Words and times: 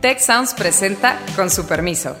Tech 0.00 0.20
Sounds 0.20 0.54
presenta 0.54 1.18
con 1.34 1.50
su 1.50 1.66
permiso. 1.66 2.16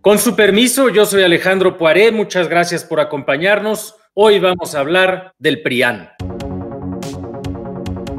Con 0.00 0.18
su 0.20 0.36
permiso, 0.36 0.88
yo 0.88 1.04
soy 1.06 1.24
Alejandro 1.24 1.76
Poiré, 1.76 2.12
muchas 2.12 2.48
gracias 2.48 2.84
por 2.84 3.00
acompañarnos. 3.00 3.96
Hoy 4.14 4.38
vamos 4.38 4.76
a 4.76 4.80
hablar 4.80 5.34
del 5.40 5.60
PRIAN. 5.60 6.10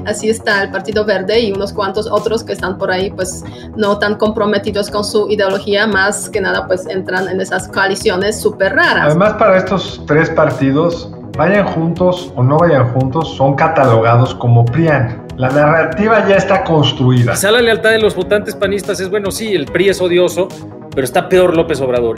Así 0.06 0.30
está 0.30 0.64
el 0.64 0.72
Partido 0.72 1.06
Verde 1.06 1.40
y 1.40 1.54
unos 1.54 1.72
cuantos 1.72 2.06
otros 2.12 2.44
que 2.44 2.52
están 2.52 2.78
por 2.78 2.92
ahí, 2.92 3.12
pues 3.12 3.46
no 3.78 3.98
tan 3.98 4.18
comprometidos 4.18 4.92
con 4.92 5.06
su 5.06 5.30
ideología, 5.30 5.88
más 5.88 6.30
que 6.30 6.42
nada, 6.42 6.68
pues 6.68 6.86
entran 6.88 7.30
en 7.30 7.40
esas 7.40 7.70
coaliciones 7.70 8.42
súper 8.42 8.74
raras. 8.74 9.06
Además, 9.06 9.36
para 9.36 9.58
estos 9.58 10.04
tres 10.06 10.30
partidos, 10.32 11.10
vayan 11.38 11.66
juntos 11.66 12.32
o 12.36 12.44
no 12.44 12.58
vayan 12.58 12.92
juntos, 12.94 13.36
son 13.36 13.56
catalogados 13.56 14.36
como 14.36 14.66
PRIAN. 14.66 15.28
La 15.38 15.50
narrativa 15.50 16.28
ya 16.28 16.36
está 16.36 16.64
construida. 16.64 17.34
Quizá 17.34 17.52
la 17.52 17.62
lealtad 17.62 17.92
de 17.92 18.00
los 18.00 18.16
votantes 18.16 18.56
panistas 18.56 19.00
es 19.00 19.10
bueno, 19.10 19.32
sí, 19.32 19.54
el 19.54 19.66
PRI 19.66 19.90
es 19.90 20.02
odioso, 20.02 20.48
pero 20.94 21.06
está 21.06 21.30
peor 21.30 21.56
López 21.56 21.80
Obrador. 21.82 22.18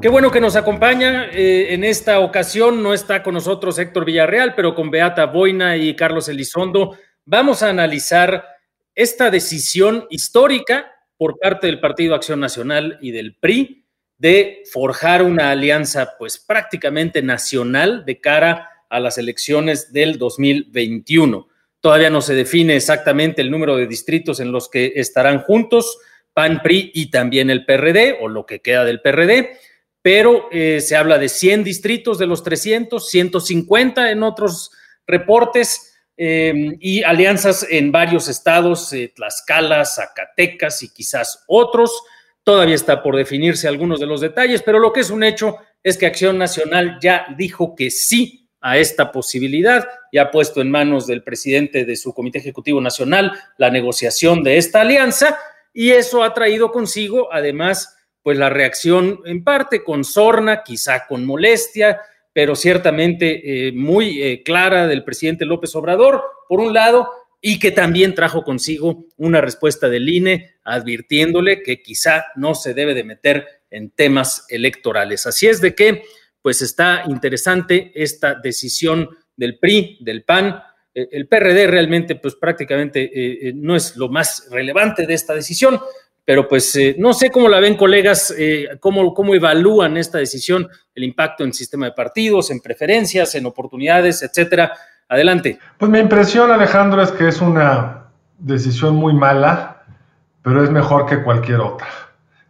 Qué 0.00 0.08
bueno 0.08 0.32
que 0.32 0.40
nos 0.40 0.56
acompaña. 0.56 1.26
Eh, 1.26 1.74
en 1.74 1.84
esta 1.84 2.18
ocasión 2.18 2.82
no 2.82 2.92
está 2.92 3.22
con 3.22 3.34
nosotros 3.34 3.78
Héctor 3.78 4.04
Villarreal, 4.04 4.54
pero 4.56 4.74
con 4.74 4.90
Beata 4.90 5.26
Boina 5.26 5.76
y 5.76 5.94
Carlos 5.94 6.28
Elizondo 6.28 6.96
vamos 7.24 7.62
a 7.62 7.68
analizar 7.68 8.44
esta 8.94 9.30
decisión 9.30 10.06
histórica 10.10 10.86
por 11.16 11.38
parte 11.38 11.68
del 11.68 11.78
Partido 11.78 12.16
Acción 12.16 12.40
Nacional 12.40 12.98
y 13.00 13.12
del 13.12 13.36
PRI 13.36 13.81
de 14.22 14.62
forjar 14.70 15.20
una 15.24 15.50
alianza 15.50 16.14
pues 16.16 16.38
prácticamente 16.38 17.22
nacional 17.22 18.04
de 18.04 18.20
cara 18.20 18.70
a 18.88 19.00
las 19.00 19.18
elecciones 19.18 19.92
del 19.92 20.16
2021. 20.16 21.48
Todavía 21.80 22.08
no 22.08 22.20
se 22.20 22.36
define 22.36 22.76
exactamente 22.76 23.42
el 23.42 23.50
número 23.50 23.76
de 23.76 23.88
distritos 23.88 24.38
en 24.38 24.52
los 24.52 24.70
que 24.70 24.92
estarán 24.94 25.40
juntos 25.40 25.98
PAN, 26.34 26.62
PRI 26.62 26.92
y 26.94 27.10
también 27.10 27.50
el 27.50 27.64
PRD, 27.64 28.18
o 28.20 28.28
lo 28.28 28.46
que 28.46 28.60
queda 28.60 28.84
del 28.84 29.00
PRD, 29.00 29.58
pero 30.02 30.48
eh, 30.52 30.80
se 30.80 30.94
habla 30.94 31.18
de 31.18 31.28
100 31.28 31.64
distritos 31.64 32.16
de 32.20 32.28
los 32.28 32.44
300, 32.44 33.10
150 33.10 34.12
en 34.12 34.22
otros 34.22 34.70
reportes 35.04 35.96
eh, 36.16 36.76
y 36.78 37.02
alianzas 37.02 37.66
en 37.68 37.90
varios 37.90 38.28
estados, 38.28 38.92
eh, 38.92 39.12
Tlaxcala, 39.16 39.84
Zacatecas 39.84 40.84
y 40.84 40.90
quizás 40.90 41.42
otros. 41.48 41.90
Todavía 42.44 42.74
está 42.74 43.02
por 43.02 43.16
definirse 43.16 43.68
algunos 43.68 44.00
de 44.00 44.06
los 44.06 44.20
detalles, 44.20 44.62
pero 44.62 44.78
lo 44.78 44.92
que 44.92 45.00
es 45.00 45.10
un 45.10 45.22
hecho 45.22 45.58
es 45.82 45.96
que 45.96 46.06
Acción 46.06 46.38
Nacional 46.38 46.98
ya 47.00 47.26
dijo 47.36 47.74
que 47.76 47.90
sí 47.90 48.48
a 48.60 48.78
esta 48.78 49.10
posibilidad 49.12 49.88
y 50.10 50.18
ha 50.18 50.30
puesto 50.30 50.60
en 50.60 50.70
manos 50.70 51.06
del 51.06 51.22
presidente 51.22 51.84
de 51.84 51.96
su 51.96 52.14
Comité 52.14 52.38
Ejecutivo 52.38 52.80
Nacional 52.80 53.32
la 53.58 53.70
negociación 53.70 54.42
de 54.42 54.56
esta 54.56 54.80
alianza 54.80 55.36
y 55.72 55.90
eso 55.90 56.22
ha 56.22 56.34
traído 56.34 56.70
consigo, 56.70 57.32
además, 57.32 57.96
pues 58.22 58.38
la 58.38 58.50
reacción 58.50 59.20
en 59.24 59.42
parte 59.42 59.82
con 59.82 60.04
sorna, 60.04 60.62
quizá 60.62 61.06
con 61.06 61.24
molestia, 61.24 62.00
pero 62.32 62.54
ciertamente 62.54 63.68
eh, 63.68 63.72
muy 63.72 64.22
eh, 64.22 64.42
clara 64.42 64.86
del 64.86 65.04
presidente 65.04 65.44
López 65.44 65.74
Obrador, 65.74 66.22
por 66.48 66.60
un 66.60 66.72
lado, 66.72 67.10
y 67.44 67.58
que 67.58 67.72
también 67.72 68.14
trajo 68.14 68.44
consigo 68.44 69.06
una 69.16 69.40
respuesta 69.40 69.88
del 69.88 70.08
INE 70.08 70.54
advirtiéndole 70.62 71.62
que 71.62 71.82
quizá 71.82 72.26
no 72.36 72.54
se 72.54 72.72
debe 72.72 72.94
de 72.94 73.02
meter 73.02 73.46
en 73.68 73.90
temas 73.90 74.46
electorales. 74.48 75.26
Así 75.26 75.48
es 75.48 75.60
de 75.60 75.74
que, 75.74 76.04
pues 76.40 76.62
está 76.62 77.02
interesante 77.08 77.90
esta 77.94 78.36
decisión 78.36 79.08
del 79.36 79.58
PRI, 79.58 79.98
del 80.00 80.22
PAN, 80.22 80.62
eh, 80.94 81.08
el 81.10 81.26
PRD 81.26 81.66
realmente, 81.66 82.14
pues 82.14 82.36
prácticamente 82.36 83.02
eh, 83.02 83.48
eh, 83.48 83.52
no 83.54 83.74
es 83.74 83.96
lo 83.96 84.08
más 84.08 84.48
relevante 84.50 85.04
de 85.04 85.14
esta 85.14 85.34
decisión, 85.34 85.80
pero 86.24 86.46
pues 86.46 86.78
no 86.98 87.12
sé 87.12 87.30
cómo 87.30 87.48
la 87.48 87.58
ven 87.58 87.74
colegas, 87.74 88.32
cómo, 88.78 89.12
cómo 89.12 89.34
evalúan 89.34 89.96
esta 89.96 90.18
decisión, 90.18 90.68
el 90.94 91.02
impacto 91.02 91.42
en 91.42 91.52
sistema 91.52 91.86
de 91.86 91.92
partidos, 91.92 92.52
en 92.52 92.60
preferencias, 92.60 93.34
en 93.34 93.44
oportunidades, 93.44 94.22
etcétera. 94.22 94.72
Adelante. 95.12 95.58
Pues 95.76 95.90
mi 95.90 95.98
impresión, 95.98 96.50
Alejandro, 96.50 97.02
es 97.02 97.12
que 97.12 97.28
es 97.28 97.42
una 97.42 98.04
decisión 98.38 98.96
muy 98.96 99.12
mala, 99.12 99.82
pero 100.40 100.64
es 100.64 100.70
mejor 100.70 101.04
que 101.04 101.22
cualquier 101.22 101.60
otra. 101.60 101.86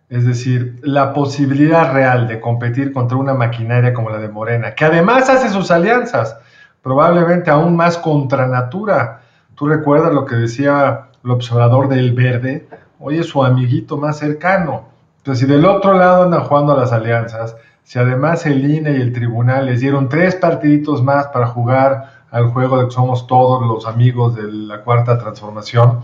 Es 0.09 0.25
decir, 0.25 0.79
la 0.85 1.13
posibilidad 1.13 1.93
real 1.93 2.29
de 2.29 2.39
competir 2.39 2.93
contra 2.93 3.17
una 3.17 3.35
maquinaria 3.35 3.93
como 3.93 4.11
la 4.11 4.19
de 4.19 4.29
Morena, 4.29 4.77
que 4.77 4.85
además 4.85 5.29
hace 5.29 5.49
sus 5.49 5.73
alianzas 5.73 6.37
probablemente 6.83 7.51
aún 7.51 7.75
más 7.75 7.99
contra 7.99 8.47
natura. 8.47 9.23
Tú 9.57 9.67
recuerdas 9.67 10.15
lo 10.15 10.25
que 10.25 10.37
decía 10.37 11.09
el 11.25 11.33
observador 11.33 11.89
del 11.89 12.13
verde, 12.13 12.69
hoy 13.01 13.19
es 13.19 13.27
su 13.27 13.43
amiguito 13.43 13.97
más 13.97 14.19
cercano. 14.19 14.85
Entonces, 15.17 15.49
si 15.49 15.53
del 15.53 15.65
otro 15.65 15.95
lado 15.95 16.23
andan 16.23 16.45
jugando 16.45 16.75
a 16.75 16.77
las 16.77 16.93
alianzas, 16.93 17.57
si 17.83 17.99
además 17.99 18.47
el 18.47 18.65
INE 18.65 18.93
y 18.93 19.01
el 19.01 19.13
tribunal 19.13 19.67
les 19.67 19.81
dieron 19.81 20.09
tres 20.09 20.37
partiditos 20.37 21.03
más 21.03 21.27
para 21.27 21.49
jugar 21.49 22.22
al 22.33 22.47
juego 22.49 22.79
de 22.79 22.87
que 22.87 22.91
somos 22.91 23.27
todos 23.27 23.65
los 23.65 23.87
amigos 23.87 24.35
de 24.35 24.51
la 24.51 24.81
cuarta 24.83 25.19
transformación, 25.19 26.01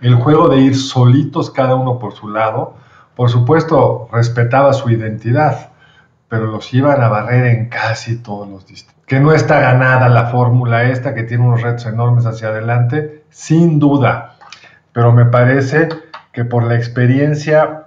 el 0.00 0.16
juego 0.16 0.48
de 0.48 0.58
ir 0.58 0.76
solitos 0.76 1.50
cada 1.50 1.76
uno 1.76 2.00
por 2.00 2.14
su 2.14 2.28
lado, 2.28 2.74
por 3.14 3.30
supuesto 3.30 4.08
respetaba 4.12 4.72
su 4.72 4.90
identidad, 4.90 5.70
pero 6.28 6.46
los 6.46 6.74
iban 6.74 7.00
a 7.00 7.08
barrer 7.08 7.46
en 7.46 7.68
casi 7.68 8.16
todos 8.16 8.48
los 8.48 8.66
distritos. 8.66 9.04
Que 9.06 9.20
no 9.20 9.32
está 9.32 9.60
ganada 9.60 10.08
la 10.08 10.26
fórmula 10.26 10.84
esta, 10.84 11.14
que 11.14 11.22
tiene 11.22 11.44
unos 11.44 11.62
retos 11.62 11.86
enormes 11.86 12.26
hacia 12.26 12.48
adelante, 12.48 13.24
sin 13.30 13.78
duda. 13.78 14.36
Pero 14.92 15.12
me 15.12 15.26
parece 15.26 15.88
que 16.32 16.44
por 16.44 16.64
la 16.64 16.74
experiencia 16.74 17.86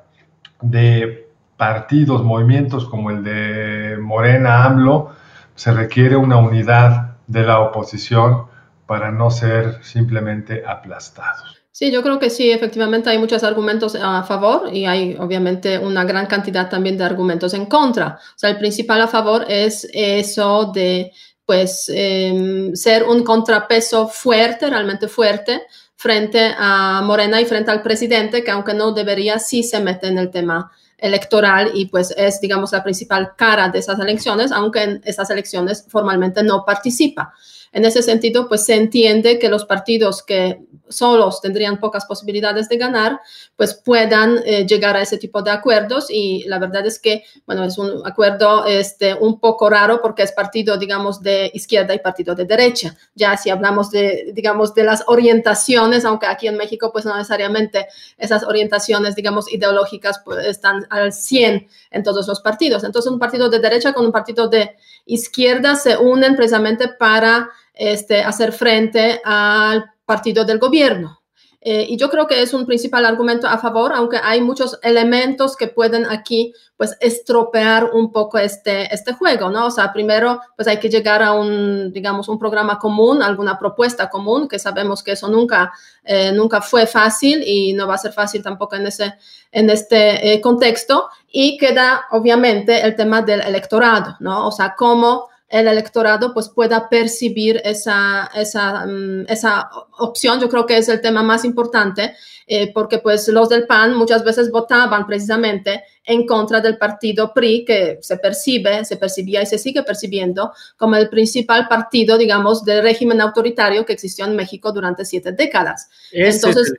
de 0.61 1.27
partidos, 1.57 2.23
movimientos 2.23 2.85
como 2.85 3.09
el 3.09 3.23
de 3.23 3.97
Morena 3.99 4.63
AMLO, 4.63 5.09
se 5.55 5.73
requiere 5.73 6.15
una 6.15 6.37
unidad 6.37 7.04
de 7.27 7.43
la 7.43 7.59
oposición 7.59 8.47
para 8.87 9.11
no 9.11 9.31
ser 9.31 9.83
simplemente 9.83 10.63
aplastados. 10.65 11.55
Sí, 11.71 11.91
yo 11.91 12.01
creo 12.01 12.19
que 12.19 12.29
sí, 12.29 12.51
efectivamente 12.51 13.09
hay 13.09 13.17
muchos 13.17 13.43
argumentos 13.43 13.95
a 13.95 14.23
favor 14.23 14.73
y 14.73 14.85
hay 14.85 15.17
obviamente 15.19 15.77
una 15.77 16.05
gran 16.05 16.25
cantidad 16.25 16.69
también 16.69 16.97
de 16.97 17.03
argumentos 17.03 17.53
en 17.53 17.65
contra. 17.65 18.17
O 18.17 18.39
sea, 18.39 18.49
el 18.51 18.57
principal 18.57 19.01
a 19.01 19.09
favor 19.09 19.45
es 19.49 19.85
eso 19.91 20.71
de, 20.73 21.11
pues, 21.45 21.91
em, 21.93 22.73
ser 22.75 23.03
un 23.03 23.25
contrapeso 23.25 24.07
fuerte, 24.07 24.69
realmente 24.69 25.09
fuerte, 25.09 25.63
frente 25.97 26.53
a 26.57 27.01
Morena 27.03 27.41
y 27.41 27.45
frente 27.45 27.71
al 27.71 27.81
presidente, 27.81 28.41
que 28.41 28.51
aunque 28.51 28.73
no 28.73 28.93
debería, 28.93 29.37
sí 29.39 29.61
se 29.61 29.81
mete 29.81 30.07
en 30.07 30.17
el 30.17 30.31
tema 30.31 30.71
electoral 30.97 31.71
y 31.73 31.87
pues 31.87 32.13
es, 32.17 32.39
digamos, 32.39 32.71
la 32.71 32.83
principal 32.83 33.33
cara 33.35 33.69
de 33.69 33.79
esas 33.79 33.99
elecciones, 33.99 34.51
aunque 34.51 34.83
en 34.83 35.01
esas 35.05 35.29
elecciones 35.29 35.85
formalmente 35.87 36.43
no 36.43 36.63
participa. 36.65 37.33
En 37.75 37.83
ese 37.83 38.01
sentido, 38.01 38.47
pues 38.47 38.63
se 38.63 38.73
entiende 38.73 39.37
que 39.37 39.49
los 39.49 39.65
partidos 39.65 40.23
que 40.23 40.61
solos 40.87 41.41
tendrían 41.41 41.77
pocas 41.81 42.05
posibilidades 42.05 42.69
de 42.69 42.77
ganar, 42.77 43.19
pues 43.57 43.73
puedan 43.73 44.39
eh, 44.45 44.65
llegar 44.65 44.95
a 44.95 45.01
ese 45.01 45.17
tipo 45.17 45.41
de 45.41 45.51
acuerdos 45.51 46.07
y 46.09 46.45
la 46.47 46.57
verdad 46.57 46.85
es 46.85 46.99
que, 46.99 47.25
bueno, 47.45 47.65
es 47.65 47.77
un 47.77 48.01
acuerdo 48.07 48.65
este, 48.65 49.13
un 49.13 49.41
poco 49.41 49.69
raro 49.69 49.99
porque 50.01 50.23
es 50.23 50.31
partido, 50.31 50.77
digamos, 50.77 51.21
de 51.21 51.51
izquierda 51.53 51.93
y 51.93 51.99
partido 51.99 52.33
de 52.33 52.45
derecha. 52.45 52.95
Ya 53.13 53.35
si 53.35 53.49
hablamos 53.49 53.91
de, 53.91 54.31
digamos, 54.33 54.73
de 54.73 54.85
las 54.85 55.03
orientaciones, 55.07 56.05
aunque 56.05 56.27
aquí 56.27 56.47
en 56.47 56.55
México, 56.55 56.93
pues 56.93 57.03
no 57.03 57.13
necesariamente 57.17 57.87
esas 58.17 58.45
orientaciones, 58.45 59.15
digamos, 59.15 59.51
ideológicas 59.51 60.21
pues, 60.23 60.45
están 60.45 60.87
al 60.89 61.11
100 61.11 61.67
en 61.91 62.03
todos 62.03 62.25
los 62.25 62.39
partidos. 62.39 62.85
Entonces, 62.85 63.11
un 63.11 63.19
partido 63.19 63.49
de 63.49 63.59
derecha 63.59 63.91
con 63.91 64.05
un 64.05 64.13
partido 64.13 64.47
de 64.47 64.77
izquierda 65.05 65.75
se 65.75 65.97
unen 65.97 66.37
precisamente 66.37 66.87
para 66.87 67.49
este, 67.75 68.21
hacer 68.21 68.51
frente 68.51 69.21
al 69.23 69.85
partido 70.05 70.45
del 70.45 70.59
gobierno. 70.59 71.21
Eh, 71.67 71.83
y 71.89 71.97
yo 71.97 72.11
creo 72.11 72.27
que 72.27 72.43
es 72.43 72.53
un 72.53 72.67
principal 72.67 73.07
argumento 73.07 73.47
a 73.47 73.57
favor, 73.57 73.91
aunque 73.91 74.19
hay 74.23 74.39
muchos 74.39 74.77
elementos 74.83 75.57
que 75.57 75.65
pueden 75.65 76.05
aquí, 76.05 76.53
pues, 76.77 76.95
estropear 76.99 77.85
un 77.91 78.11
poco 78.11 78.37
este, 78.37 78.93
este 78.93 79.13
juego, 79.13 79.49
¿no? 79.49 79.65
O 79.65 79.71
sea, 79.71 79.91
primero, 79.91 80.39
pues 80.55 80.67
hay 80.67 80.77
que 80.77 80.89
llegar 80.89 81.23
a 81.23 81.31
un, 81.31 81.91
digamos, 81.91 82.29
un 82.29 82.37
programa 82.37 82.77
común, 82.77 83.23
alguna 83.23 83.57
propuesta 83.57 84.11
común, 84.11 84.47
que 84.47 84.59
sabemos 84.59 85.01
que 85.01 85.13
eso 85.13 85.27
nunca, 85.27 85.73
eh, 86.03 86.31
nunca 86.31 86.61
fue 86.61 86.85
fácil 86.85 87.41
y 87.43 87.73
no 87.73 87.87
va 87.87 87.95
a 87.95 87.97
ser 87.97 88.13
fácil 88.13 88.43
tampoco 88.43 88.75
en, 88.75 88.85
ese, 88.85 89.15
en 89.51 89.67
este 89.71 90.33
eh, 90.33 90.41
contexto. 90.41 91.09
Y 91.31 91.57
queda, 91.57 92.05
obviamente, 92.11 92.79
el 92.85 92.95
tema 92.95 93.23
del 93.23 93.41
electorado, 93.41 94.17
¿no? 94.19 94.49
O 94.49 94.51
sea, 94.51 94.75
cómo 94.77 95.29
el 95.59 95.69
electorado 95.69 96.33
pues 96.33 96.49
pueda 96.49 96.89
percibir 96.89 97.61
esa, 97.63 98.29
esa, 98.35 98.85
mm, 98.85 99.25
esa 99.29 99.69
opción. 99.99 100.39
Yo 100.41 100.49
creo 100.49 100.65
que 100.65 100.77
es 100.77 100.89
el 100.89 100.99
tema 100.99 101.23
más 101.23 101.45
importante 101.45 102.13
eh, 102.45 102.73
porque 102.73 102.99
pues 102.99 103.27
los 103.29 103.47
del 103.47 103.65
PAN 103.65 103.95
muchas 103.95 104.23
veces 104.23 104.51
votaban 104.51 105.07
precisamente 105.07 105.83
en 106.03 106.27
contra 106.27 106.59
del 106.59 106.77
partido 106.77 107.33
PRI 107.33 107.63
que 107.63 107.99
se 108.01 108.17
percibe, 108.17 108.83
se 108.83 108.97
percibía 108.97 109.41
y 109.41 109.45
se 109.45 109.57
sigue 109.57 109.81
percibiendo 109.83 110.51
como 110.77 110.97
el 110.97 111.09
principal 111.09 111.69
partido, 111.69 112.17
digamos, 112.17 112.65
del 112.65 112.83
régimen 112.83 113.21
autoritario 113.21 113.85
que 113.85 113.93
existió 113.93 114.25
en 114.25 114.35
México 114.35 114.73
durante 114.73 115.05
siete 115.05 115.31
décadas. 115.31 115.89
Entonces, 116.11 116.73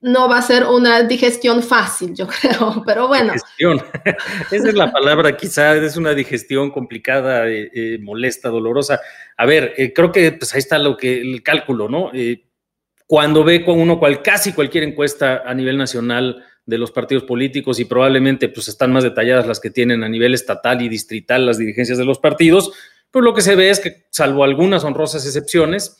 no 0.00 0.28
va 0.28 0.38
a 0.38 0.42
ser 0.42 0.64
una 0.64 1.02
digestión 1.02 1.62
fácil, 1.62 2.14
yo 2.14 2.26
creo, 2.40 2.82
pero 2.86 3.08
bueno. 3.08 3.34
Esa 4.50 4.68
es 4.68 4.74
la 4.74 4.90
palabra, 4.90 5.36
quizá 5.36 5.74
es 5.76 5.96
una 5.96 6.14
digestión 6.14 6.70
complicada, 6.70 7.48
eh, 7.48 7.70
eh, 7.74 7.98
molesta, 8.00 8.48
dolorosa. 8.48 9.00
A 9.36 9.46
ver, 9.46 9.74
eh, 9.76 9.92
creo 9.92 10.12
que 10.12 10.32
pues 10.32 10.54
ahí 10.54 10.58
está 10.58 10.78
lo 10.78 10.96
que 10.96 11.20
el 11.20 11.42
cálculo, 11.42 11.88
¿no? 11.88 12.10
cuando 13.08 13.44
ve 13.44 13.64
con 13.64 13.78
uno 13.78 14.00
cual, 14.00 14.20
casi 14.20 14.52
cualquier 14.52 14.82
encuesta 14.82 15.42
a 15.46 15.54
nivel 15.54 15.78
nacional 15.78 16.44
de 16.64 16.76
los 16.76 16.90
partidos 16.90 17.22
políticos 17.22 17.78
y 17.78 17.84
probablemente 17.84 18.48
pues 18.48 18.66
están 18.66 18.92
más 18.92 19.04
detalladas 19.04 19.46
las 19.46 19.60
que 19.60 19.70
tienen 19.70 20.02
a 20.02 20.08
nivel 20.08 20.34
estatal 20.34 20.82
y 20.82 20.88
distrital 20.88 21.46
las 21.46 21.58
dirigencias 21.58 21.98
de 21.98 22.04
los 22.04 22.18
partidos, 22.18 22.72
pues 23.12 23.24
lo 23.24 23.32
que 23.32 23.42
se 23.42 23.54
ve 23.54 23.70
es 23.70 23.78
que 23.78 24.06
salvo 24.10 24.42
algunas 24.42 24.82
honrosas 24.82 25.24
excepciones, 25.24 25.96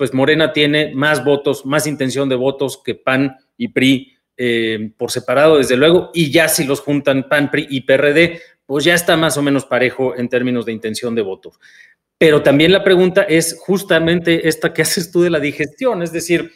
pues 0.00 0.14
Morena 0.14 0.54
tiene 0.54 0.94
más 0.94 1.22
votos, 1.22 1.66
más 1.66 1.86
intención 1.86 2.30
de 2.30 2.34
votos 2.34 2.80
que 2.82 2.94
PAN 2.94 3.36
y 3.58 3.68
PRI 3.68 4.16
eh, 4.34 4.92
por 4.96 5.10
separado, 5.10 5.58
desde 5.58 5.76
luego, 5.76 6.10
y 6.14 6.30
ya 6.30 6.48
si 6.48 6.64
los 6.64 6.80
juntan 6.80 7.28
PAN, 7.28 7.50
PRI 7.50 7.66
y 7.68 7.82
PRD, 7.82 8.40
pues 8.64 8.86
ya 8.86 8.94
está 8.94 9.18
más 9.18 9.36
o 9.36 9.42
menos 9.42 9.66
parejo 9.66 10.16
en 10.16 10.30
términos 10.30 10.64
de 10.64 10.72
intención 10.72 11.14
de 11.14 11.20
votos. 11.20 11.60
Pero 12.16 12.42
también 12.42 12.72
la 12.72 12.82
pregunta 12.82 13.24
es 13.24 13.58
justamente 13.60 14.48
esta 14.48 14.72
que 14.72 14.80
haces 14.80 15.12
tú 15.12 15.20
de 15.20 15.28
la 15.28 15.38
digestión, 15.38 16.02
es 16.02 16.12
decir, 16.12 16.50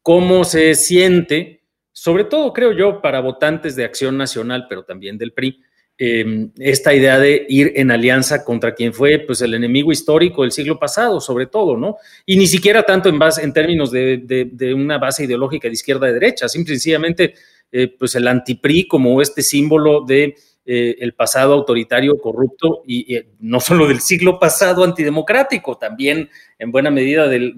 cómo 0.00 0.44
se 0.44 0.74
siente, 0.74 1.60
sobre 1.92 2.24
todo 2.24 2.54
creo 2.54 2.72
yo, 2.72 3.02
para 3.02 3.20
votantes 3.20 3.76
de 3.76 3.84
Acción 3.84 4.16
Nacional, 4.16 4.68
pero 4.70 4.84
también 4.84 5.18
del 5.18 5.34
PRI, 5.34 5.60
Em, 5.98 6.50
esta 6.58 6.92
idea 6.92 7.18
de 7.18 7.46
ir 7.48 7.72
en 7.76 7.90
alianza 7.90 8.44
contra 8.44 8.74
quien 8.74 8.92
fue 8.92 9.18
pues, 9.18 9.40
el 9.40 9.54
enemigo 9.54 9.90
histórico 9.90 10.42
del 10.42 10.52
siglo 10.52 10.78
pasado, 10.78 11.22
sobre 11.22 11.46
todo, 11.46 11.78
¿no? 11.78 11.96
Y 12.26 12.36
ni 12.36 12.46
siquiera 12.46 12.82
tanto 12.82 13.08
en, 13.08 13.18
base, 13.18 13.42
en 13.42 13.54
términos 13.54 13.90
de, 13.90 14.74
una 14.76 14.98
base 14.98 15.24
ideológica 15.24 15.68
de 15.68 15.74
izquierda 15.74 16.08
a 16.08 16.12
derecha, 16.12 16.48
simplemente 16.48 17.32
eh, 17.72 17.88
pues 17.98 18.14
el 18.14 18.28
antipri 18.28 18.86
como 18.86 19.22
este 19.22 19.40
símbolo 19.40 20.02
de 20.02 20.36
eh, 20.68 20.96
el 20.98 21.14
pasado 21.14 21.54
autoritario, 21.54 22.18
corrupto 22.18 22.82
y, 22.86 23.20
no 23.38 23.60
solo 23.60 23.86
del 23.86 24.00
siglo 24.00 24.40
pasado 24.40 24.82
antidemocrático, 24.82 25.78
también 25.78 26.28
en 26.58 26.72
buena 26.72 26.90
medida 26.90 27.28
del, 27.28 27.54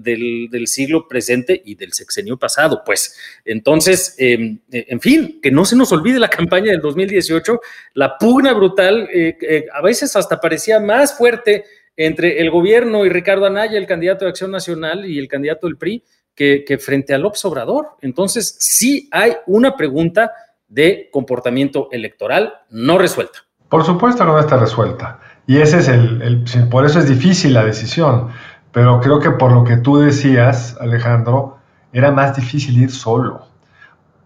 siglo 0.67 1.07
presente 1.07 1.59
y 1.65 1.75
del 1.75 1.93
sexenio 1.93 2.37
pasado. 2.37 2.83
Pues 2.85 3.17
entonces, 3.45 4.15
em, 4.19 4.59
eh, 4.71 4.85
en 4.89 5.01
fin, 5.01 5.39
que 5.41 5.49
no 5.49 5.65
se 5.65 5.75
nos 5.75 5.91
olvide 5.91 6.19
la 6.19 6.29
campaña 6.29 6.71
del 6.71 6.81
2018, 6.81 7.59
la 7.95 8.17
pugna 8.17 8.53
brutal, 8.53 9.09
eh, 9.11 9.65
a 9.73 9.81
veces 9.81 10.15
hasta 10.15 10.39
parecía 10.39 10.79
más 10.79 11.17
fuerte 11.17 11.65
entre 11.97 12.39
el 12.39 12.51
gobierno 12.51 13.05
y 13.05 13.09
Ricardo 13.09 13.45
Anaya, 13.45 13.77
el 13.77 13.87
candidato 13.87 14.25
de 14.25 14.29
Acción 14.29 14.51
Nacional 14.51 15.05
y 15.05 15.17
el 15.17 15.27
candidato 15.27 15.67
del 15.67 15.77
PRI, 15.77 16.03
que, 16.35 16.77
frente 16.79 17.13
al 17.13 17.25
observador. 17.25 17.97
Entonces, 18.01 18.55
sí 18.59 19.09
hay 19.11 19.33
una 19.45 19.75
pregunta 19.75 20.31
de 20.69 21.09
comportamiento 21.11 21.89
electoral 21.91 22.53
no 22.69 22.97
resuelta. 22.97 23.39
Por 23.67 23.83
supuesto 23.83 24.23
que 24.23 24.31
no 24.31 24.39
está 24.39 24.57
resuelta. 24.57 25.19
Y 25.45 25.57
ese 25.57 25.79
es 25.79 25.87
el, 25.87 26.45
por 26.69 26.85
eso 26.85 26.99
es 26.99 27.09
difícil 27.09 27.53
la 27.53 27.65
decisión. 27.65 28.29
Pero 28.71 29.01
creo 29.01 29.19
que 29.19 29.31
por 29.31 29.51
lo 29.51 29.63
que 29.63 29.77
tú 29.77 29.97
decías, 29.97 30.77
Alejandro, 30.79 31.57
era 31.91 32.11
más 32.11 32.35
difícil 32.35 32.81
ir 32.81 32.91
solo. 32.91 33.47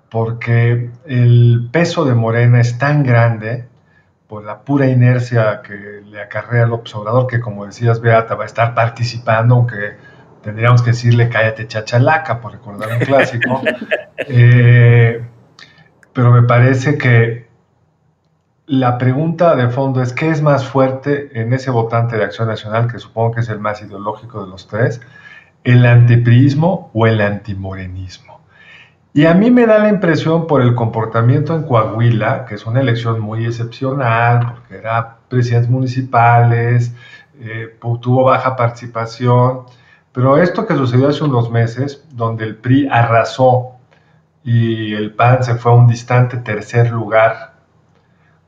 Porque 0.10 0.92
el 1.06 1.70
peso 1.72 2.06
de 2.06 2.14
Morena 2.14 2.60
es 2.60 2.78
tan 2.78 3.04
grande 3.04 3.68
por 4.28 4.44
la 4.44 4.62
pura 4.62 4.88
inercia 4.88 5.62
que 5.62 6.02
le 6.06 6.22
acarrea 6.22 6.64
al 6.64 6.74
observador, 6.74 7.28
que 7.28 7.40
como 7.40 7.66
decías, 7.66 8.02
Beata, 8.02 8.36
va 8.36 8.44
a 8.44 8.48
estar 8.48 8.74
participando, 8.74 9.56
aunque 9.56 9.96
tendríamos 10.42 10.82
que 10.82 10.92
decirle 10.92 11.30
cállate 11.30 11.68
chachalaca, 11.68 12.42
por 12.42 12.52
recordar 12.52 12.94
un 12.94 13.00
clásico. 13.00 13.62
eh, 14.18 15.24
pero 16.14 16.32
me 16.32 16.44
parece 16.44 16.98
que 16.98 17.48
la 18.66 18.98
pregunta 18.98 19.56
de 19.56 19.70
fondo 19.70 20.02
es, 20.02 20.14
¿qué 20.14 20.30
es 20.30 20.42
más 20.42 20.66
fuerte 20.66 21.30
en 21.40 21.54
ese 21.54 21.70
votante 21.70 22.18
de 22.18 22.24
Acción 22.24 22.48
Nacional, 22.48 22.88
que 22.92 23.00
supongo 23.00 23.32
que 23.32 23.42
es 23.42 23.50
el 23.50 23.60
más 23.60 23.82
ideológico 23.82 24.44
de 24.44 24.50
los 24.50 24.68
tres, 24.68 25.02
el 25.64 25.86
antiprismo 25.86 26.90
o 26.94 27.08
el 27.08 27.20
antimorenismo? 27.20 28.42
Y 29.16 29.26
a 29.26 29.34
mí 29.34 29.52
me 29.52 29.68
da 29.68 29.78
la 29.78 29.90
impresión 29.90 30.48
por 30.48 30.62
el 30.62 30.74
comportamiento 30.74 31.56
en 31.56 31.64
Coahuila, 31.64 32.46
que 32.46 32.56
es 32.56 32.66
una 32.66 32.82
elección 32.82 33.20
muy 33.20 33.46
excepcional, 33.46 34.54
porque 34.54 34.78
era 34.78 35.18
presidentes 35.30 35.70
municipales, 35.70 36.96
eh, 37.40 37.78
tuvo 38.02 38.24
baja 38.24 38.56
participación, 38.56 39.66
pero 40.12 40.38
esto 40.38 40.66
que 40.66 40.76
sucedió 40.76 41.10
hace 41.10 41.24
unos 41.24 41.52
meses, 41.52 42.06
donde 42.12 42.46
el 42.46 42.56
PRI 42.56 42.88
arrasó 42.88 43.73
y 44.44 44.94
el 44.94 45.14
PAN 45.14 45.44
se 45.44 45.56
fue 45.56 45.72
a 45.72 45.76
un 45.76 45.88
distante 45.88 46.38
tercer 46.38 46.92
lugar, 46.92 47.54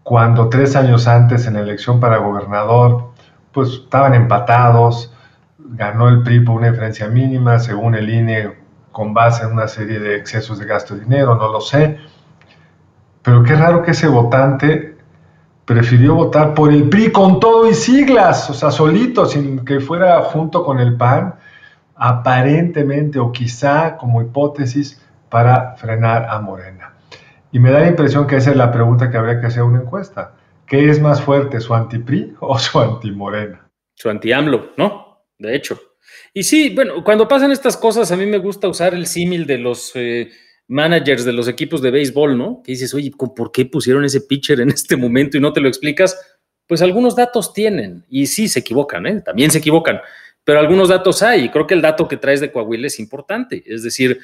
cuando 0.04 0.50
tres 0.50 0.76
años 0.76 1.08
antes 1.08 1.48
en 1.48 1.56
elección 1.56 2.00
para 2.00 2.18
gobernador, 2.18 3.12
pues 3.52 3.70
estaban 3.70 4.14
empatados, 4.14 5.14
ganó 5.58 6.10
el 6.10 6.22
PRI 6.22 6.42
por 6.42 6.58
una 6.58 6.70
diferencia 6.70 7.08
mínima, 7.08 7.58
según 7.60 7.96
el 7.96 8.10
INE, 8.10 8.54
con 8.92 9.14
base 9.14 9.44
en 9.44 9.54
una 9.54 9.68
serie 9.68 10.00
de 10.00 10.16
excesos 10.16 10.60
de 10.60 10.66
gasto 10.66 10.94
de 10.96 11.02
dinero, 11.02 11.36
no 11.36 11.52
lo 11.52 11.60
sé, 11.60 11.98
pero 13.22 13.44
qué 13.44 13.56
raro 13.56 13.82
que 13.82 13.92
ese 13.92 14.08
votante 14.08 14.98
prefirió 15.66 16.14
votar 16.14 16.54
por 16.54 16.72
el 16.72 16.88
PRI 16.90 17.12
con 17.12 17.40
todo 17.40 17.68
y 17.68 17.74
siglas, 17.74 18.50
o 18.50 18.54
sea, 18.54 18.70
solito, 18.70 19.26
sin 19.26 19.66
que 19.66 19.80
fuera 19.80 20.22
junto 20.22 20.64
con 20.64 20.80
el 20.80 20.96
PAN, 20.96 21.36
aparentemente 21.96 23.18
o 23.20 23.32
quizá 23.32 23.98
como 23.98 24.22
hipótesis, 24.22 25.02
para 25.30 25.76
frenar 25.76 26.28
a 26.30 26.40
Morena. 26.40 26.94
Y 27.52 27.60
me 27.60 27.72
da 27.72 27.80
la 27.80 27.88
impresión 27.88 28.28
que 28.28 28.38
esa 28.38 28.52
es 28.52 28.58
la 28.58 28.72
pregunta 28.72 29.10
que 29.10 29.18
habría 29.18 29.40
que 29.40 29.48
hacer 29.48 29.64
una 29.64 29.82
encuesta. 29.82 30.36
¿Qué 30.68 30.90
es 30.90 31.00
más 31.00 31.22
fuerte, 31.22 31.60
su 31.62 31.74
anti-PRI 31.74 32.36
o 32.40 32.58
su 32.60 32.80
anti-Morena? 32.80 33.70
Su 33.94 34.10
anti-AMLO, 34.10 34.74
¿no? 34.78 35.26
De 35.38 35.56
hecho. 35.56 35.80
Y 36.34 36.44
sí, 36.44 36.74
bueno, 36.74 37.04
cuando 37.04 37.28
pasan 37.28 37.52
estas 37.52 37.78
cosas, 37.78 38.12
a 38.12 38.18
mí 38.18 38.26
me 38.26 38.40
gusta 38.40 38.68
usar 38.68 38.94
el 38.94 39.06
símil 39.06 39.46
de 39.46 39.58
los 39.58 39.92
eh, 39.96 40.30
managers 40.68 41.24
de 41.26 41.34
los 41.34 41.48
equipos 41.48 41.82
de 41.82 41.92
béisbol, 41.92 42.38
¿no? 42.38 42.62
Que 42.64 42.74
dices, 42.74 42.94
oye, 42.94 43.12
¿por 43.18 43.52
qué 43.52 43.66
pusieron 43.66 44.04
ese 44.04 44.22
pitcher 44.22 44.60
en 44.60 44.70
este 44.70 44.98
momento 44.98 45.38
y 45.38 45.42
no 45.42 45.54
te 45.54 45.62
lo 45.62 45.68
explicas? 45.68 46.20
Pues 46.68 46.82
algunos 46.82 47.16
datos 47.16 47.54
tienen, 47.54 48.06
y 48.10 48.26
sí 48.26 48.48
se 48.48 48.60
equivocan, 48.60 49.06
¿eh? 49.06 49.22
También 49.22 49.52
se 49.52 49.60
equivocan, 49.60 50.00
pero 50.44 50.60
algunos 50.60 50.90
datos 50.90 51.22
hay, 51.22 51.46
y 51.46 51.50
creo 51.50 51.68
que 51.68 51.76
el 51.76 51.82
dato 51.82 52.08
que 52.08 52.18
traes 52.18 52.40
de 52.40 52.52
Coahuila 52.52 52.88
es 52.88 53.00
importante, 53.00 53.64
es 53.68 53.84
decir, 53.84 54.20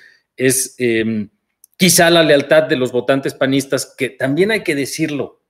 es 0.48 0.74
em, 0.79 1.29
quizá 1.77 2.10
la 2.10 2.24
lealtad 2.24 2.63
de 2.63 2.75
los 2.75 2.91
votantes 2.91 3.36
panistas, 3.36 3.93
que 3.95 4.10
también 4.10 4.50
hay 4.50 4.63
que 4.63 4.74
decirlo, 4.74 5.41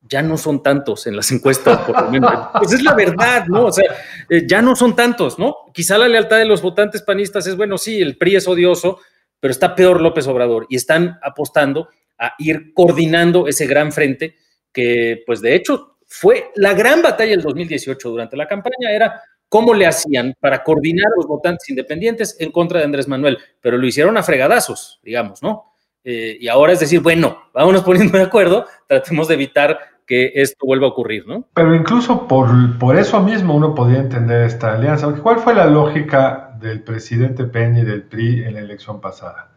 ya 0.00 0.22
no 0.22 0.36
son 0.36 0.62
tantos 0.62 1.06
en 1.06 1.16
las 1.16 1.30
encuestas, 1.30 1.78
por 1.78 2.02
lo 2.02 2.10
menos. 2.10 2.32
Pues 2.58 2.72
es 2.72 2.82
la 2.82 2.94
verdad, 2.94 3.46
¿no? 3.46 3.66
O 3.66 3.72
sea, 3.72 3.84
eh, 4.28 4.42
ya 4.46 4.60
no 4.60 4.74
son 4.74 4.96
tantos, 4.96 5.38
¿no? 5.38 5.56
Quizá 5.72 5.96
la 5.98 6.08
lealtad 6.08 6.38
de 6.38 6.46
los 6.46 6.62
votantes 6.62 7.02
panistas 7.02 7.46
es, 7.46 7.56
bueno, 7.56 7.78
sí, 7.78 8.02
el 8.02 8.18
PRI 8.18 8.36
es 8.36 8.48
odioso, 8.48 8.98
pero 9.38 9.52
está 9.52 9.74
peor 9.74 10.00
López 10.00 10.26
Obrador 10.26 10.66
y 10.68 10.76
están 10.76 11.18
apostando 11.22 11.88
a 12.18 12.34
ir 12.38 12.72
coordinando 12.74 13.46
ese 13.46 13.66
gran 13.66 13.92
frente 13.92 14.36
que, 14.72 15.22
pues 15.26 15.40
de 15.40 15.54
hecho, 15.54 15.98
fue 16.06 16.50
la 16.56 16.74
gran 16.74 17.02
batalla 17.02 17.30
del 17.30 17.42
2018 17.42 18.10
durante 18.10 18.36
la 18.36 18.48
campaña, 18.48 18.90
era 18.90 19.22
cómo 19.54 19.72
le 19.72 19.86
hacían 19.86 20.34
para 20.40 20.64
coordinar 20.64 21.06
los 21.16 21.28
votantes 21.28 21.70
independientes 21.70 22.36
en 22.40 22.50
contra 22.50 22.80
de 22.80 22.86
Andrés 22.86 23.06
Manuel, 23.06 23.38
pero 23.60 23.78
lo 23.78 23.86
hicieron 23.86 24.16
a 24.16 24.24
fregadazos, 24.24 24.98
digamos, 25.04 25.44
¿no? 25.44 25.74
Eh, 26.02 26.36
y 26.40 26.48
ahora 26.48 26.72
es 26.72 26.80
decir, 26.80 26.98
bueno, 26.98 27.38
vámonos 27.54 27.82
poniendo 27.84 28.18
de 28.18 28.24
acuerdo, 28.24 28.66
tratemos 28.88 29.28
de 29.28 29.34
evitar 29.34 29.78
que 30.08 30.32
esto 30.34 30.66
vuelva 30.66 30.88
a 30.88 30.90
ocurrir, 30.90 31.28
¿no? 31.28 31.46
Pero 31.54 31.72
incluso 31.72 32.26
por, 32.26 32.48
por 32.80 32.96
eso 32.96 33.20
mismo 33.20 33.54
uno 33.54 33.76
podía 33.76 33.98
entender 33.98 34.42
esta 34.42 34.74
alianza. 34.74 35.06
¿Cuál 35.22 35.38
fue 35.38 35.54
la 35.54 35.66
lógica 35.66 36.50
del 36.58 36.82
presidente 36.82 37.44
Peña 37.44 37.82
y 37.82 37.84
del 37.84 38.02
PRI 38.02 38.42
en 38.42 38.54
la 38.54 38.60
elección 38.60 39.00
pasada? 39.00 39.52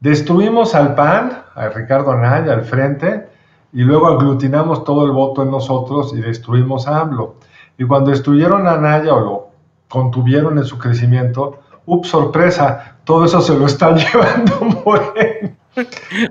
Destruimos 0.00 0.74
al 0.74 0.94
PAN, 0.94 1.44
a 1.54 1.70
Ricardo 1.70 2.12
Anaya, 2.12 2.52
al 2.52 2.66
frente, 2.66 3.26
y 3.72 3.84
luego 3.84 4.06
aglutinamos 4.08 4.84
todo 4.84 5.06
el 5.06 5.12
voto 5.12 5.44
en 5.44 5.50
nosotros 5.50 6.12
y 6.14 6.20
destruimos 6.20 6.86
a 6.86 7.00
AMLO. 7.00 7.36
Y 7.80 7.86
cuando 7.86 8.10
destruyeron 8.10 8.66
a 8.66 8.76
Naya 8.76 9.14
o 9.14 9.20
lo 9.20 9.48
contuvieron 9.88 10.58
en 10.58 10.64
su 10.64 10.76
crecimiento, 10.76 11.60
¡ups, 11.86 12.08
sorpresa! 12.08 12.96
Todo 13.04 13.24
eso 13.24 13.40
se 13.40 13.56
lo 13.56 13.64
está 13.64 13.94
llevando 13.96 14.82
Moreno. 14.84 15.56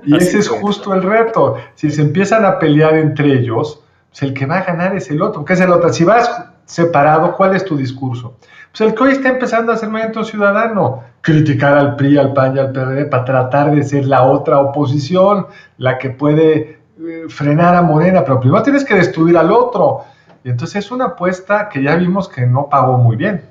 Y 0.06 0.16
ese 0.16 0.38
es 0.38 0.48
justo 0.48 0.94
el 0.94 1.02
reto. 1.02 1.56
Si 1.74 1.90
se 1.90 2.02
empiezan 2.02 2.44
a 2.44 2.60
pelear 2.60 2.94
entre 2.94 3.32
ellos, 3.32 3.82
pues 4.10 4.22
el 4.22 4.32
que 4.32 4.46
va 4.46 4.58
a 4.58 4.62
ganar 4.62 4.94
es 4.94 5.10
el 5.10 5.20
otro. 5.20 5.44
¿Qué 5.44 5.54
es 5.54 5.60
el 5.60 5.72
otro? 5.72 5.92
Si 5.92 6.04
vas, 6.04 6.30
separado, 6.66 7.34
¿cuál 7.36 7.56
es 7.56 7.64
tu 7.64 7.76
discurso? 7.76 8.36
Pues 8.70 8.82
el 8.82 8.94
que 8.94 9.02
hoy 9.02 9.10
está 9.10 9.30
empezando 9.30 9.72
a 9.72 9.76
ser 9.76 9.88
movimiento 9.88 10.22
ciudadano, 10.22 11.02
criticar 11.20 11.76
al 11.76 11.96
PRI, 11.96 12.16
al 12.16 12.32
PAN 12.32 12.54
y 12.54 12.60
al 12.60 12.70
PRD 12.70 13.06
para 13.06 13.24
tratar 13.24 13.74
de 13.74 13.82
ser 13.82 14.06
la 14.06 14.22
otra 14.22 14.60
oposición, 14.60 15.48
la 15.78 15.98
que 15.98 16.10
puede 16.10 16.78
eh, 17.00 17.24
frenar 17.28 17.74
a 17.74 17.82
Morena, 17.82 18.22
pero 18.22 18.38
primero 18.38 18.62
tienes 18.62 18.84
que 18.84 18.94
destruir 18.94 19.36
al 19.36 19.50
otro. 19.50 20.04
Y 20.44 20.50
entonces 20.50 20.84
es 20.84 20.90
una 20.90 21.06
apuesta 21.06 21.68
que 21.68 21.82
ya 21.82 21.96
vimos 21.96 22.28
que 22.28 22.46
no 22.46 22.68
pagó 22.68 22.96
muy 22.96 23.16
bien. 23.16 23.42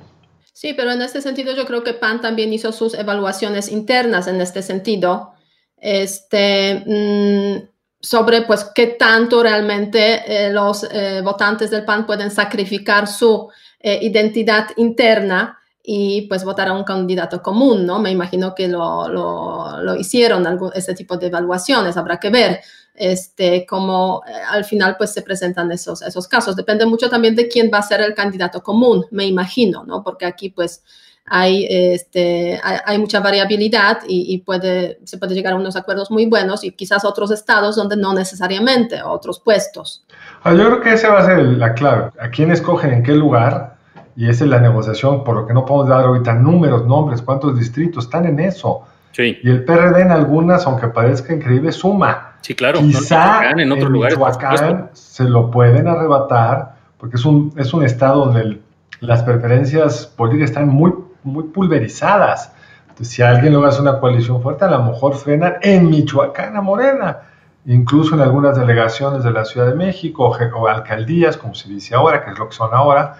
Sí, 0.54 0.74
pero 0.74 0.92
en 0.92 1.02
este 1.02 1.22
sentido 1.22 1.54
yo 1.54 1.66
creo 1.66 1.84
que 1.84 1.94
PAN 1.94 2.20
también 2.20 2.52
hizo 2.52 2.72
sus 2.72 2.94
evaluaciones 2.94 3.70
internas 3.70 4.28
en 4.28 4.42
este 4.42 4.62
sentido. 4.62 5.34
Este, 5.78 6.84
mm, 6.86 7.70
sobre 8.02 8.42
pues 8.42 8.66
qué 8.76 8.88
tanto 8.88 9.42
realmente 9.44 10.24
eh, 10.26 10.52
los 10.52 10.86
eh, 10.92 11.22
votantes 11.24 11.70
del 11.70 11.86
PAN 11.86 12.06
pueden 12.06 12.32
sacrificar 12.32 13.08
su 13.08 13.50
eh, 13.80 14.00
identidad 14.02 14.68
interna 14.78 15.58
y 15.82 16.24
pues 16.24 16.44
votar 16.44 16.68
a 16.68 16.74
un 16.74 16.84
candidato 16.84 17.42
común, 17.42 17.86
¿no? 17.86 18.00
Me 18.00 18.12
imagino 18.12 18.54
que 18.54 18.68
lo, 18.68 19.08
lo, 19.08 19.82
lo 19.82 19.96
hicieron, 19.96 20.46
algún, 20.46 20.72
ese 20.76 20.94
tipo 20.94 21.18
de 21.18 21.28
evaluaciones, 21.28 21.98
habrá 21.98 22.20
que 22.20 22.30
ver 22.30 22.62
este, 23.00 23.66
cómo 23.66 24.22
al 24.50 24.66
final 24.66 24.96
pues 24.98 25.14
se 25.14 25.22
presentan 25.22 25.72
esos, 25.72 26.02
esos 26.02 26.28
casos. 26.28 26.56
Depende 26.56 26.86
mucho 26.86 27.10
también 27.10 27.36
de 27.36 27.48
quién 27.48 27.72
va 27.74 27.80
a 27.80 27.84
ser 27.84 28.02
el 28.02 28.14
candidato 28.14 28.62
común, 28.62 29.06
me 29.10 29.26
imagino, 29.26 29.86
¿no? 29.86 30.04
Porque 30.04 30.26
aquí 30.26 30.50
pues 30.50 30.84
hay, 31.26 31.66
este, 31.70 32.60
hay, 32.64 32.98
mucha 32.98 33.20
variabilidad 33.20 34.00
y, 34.08 34.40
puede, 34.40 35.00
se 35.04 35.18
puede 35.18 35.36
llegar 35.36 35.54
a 35.54 35.58
unos 35.58 35.76
acuerdos 35.76 36.10
muy 36.10 36.26
buenos 36.26 36.64
y 36.64 36.72
quizás 36.72 37.06
otros 37.06 37.32
estados 37.32 37.76
donde 37.76 37.96
no 37.96 38.14
necesariamente, 38.14 39.02
otros 39.04 39.40
puestos. 39.40 40.06
Ah, 40.44 40.54
yo 40.54 40.66
creo 40.66 40.82
que 40.82 40.94
esa 40.94 41.10
va 41.10 41.20
a 41.20 41.26
ser 41.26 41.40
la 41.40 41.74
clave. 41.74 42.10
¿A 42.20 42.30
quién 42.30 42.52
escogen 42.52 42.92
en 42.92 43.04
qué 43.04 43.14
lugar? 43.14 43.78
Y 44.16 44.28
esa 44.28 44.44
es 44.44 44.50
la 44.50 44.60
negociación, 44.60 45.24
por 45.24 45.36
lo 45.36 45.48
que 45.48 45.54
no 45.54 45.66
podemos 45.66 45.90
dar 45.90 46.06
ahorita 46.06 46.34
números, 46.34 46.86
nombres, 46.88 47.22
cuántos 47.22 47.58
distritos 47.58 48.06
están 48.06 48.26
en 48.26 48.40
eso. 48.40 48.82
Sí. 49.12 49.38
Y 49.44 49.50
el 49.50 49.64
PRD 49.64 50.02
en 50.02 50.12
algunas, 50.12 50.66
aunque 50.66 50.88
parezca 50.88 51.34
increíble, 51.34 51.72
suma. 51.72 52.29
Sí, 52.42 52.56
claro. 52.56 52.80
Quizá 52.80 53.52
en, 53.52 53.72
otros 53.72 53.90
lugares, 53.90 54.18
Michoacán 54.18 54.90
se 54.94 55.26
lo 55.26 55.52
pueden 55.52 55.88
arrebatar, 55.88 56.76
porque 56.98 57.18
es 57.18 57.26
un, 57.26 57.54
es 57.58 57.74
un 57.74 57.84
estado 57.84 58.26
donde 58.26 58.60
las 59.02 59.24
preferencias 59.24 60.06
políticas 60.08 60.50
están 60.50 60.68
muy 60.68 60.94
muy 61.24 61.46
pulverizadas. 61.46 62.54
Entonces, 62.90 63.10
si 63.10 63.22
alguien 63.22 63.54
logra 63.54 63.70
hacer 63.70 63.82
una 63.82 64.00
coalición 64.00 64.42
fuerte, 64.42 64.66
a 64.66 64.72
lo 64.72 64.84
mejor 64.84 65.16
frenan 65.16 65.56
en 65.62 65.90
Michoacán 65.90 66.56
a 66.56 66.62
Morena, 66.62 67.20
incluso 67.66 68.16
en 68.16 68.22
algunas 68.22 68.58
delegaciones 68.58 69.24
de 69.24 69.32
la 69.32 69.46
Ciudad 69.46 69.68
de 69.68 69.76
México 69.76 70.30
o, 70.56 70.68
alcaldías, 70.68 71.38
como 71.38 71.56
se 71.56 71.70
dice 71.70 71.96
ahora, 71.96 72.24
que 72.24 72.32
es 72.32 72.40
lo 72.40 72.50
que 72.50 72.56
son 72.56 72.74
ahora. 72.74 73.18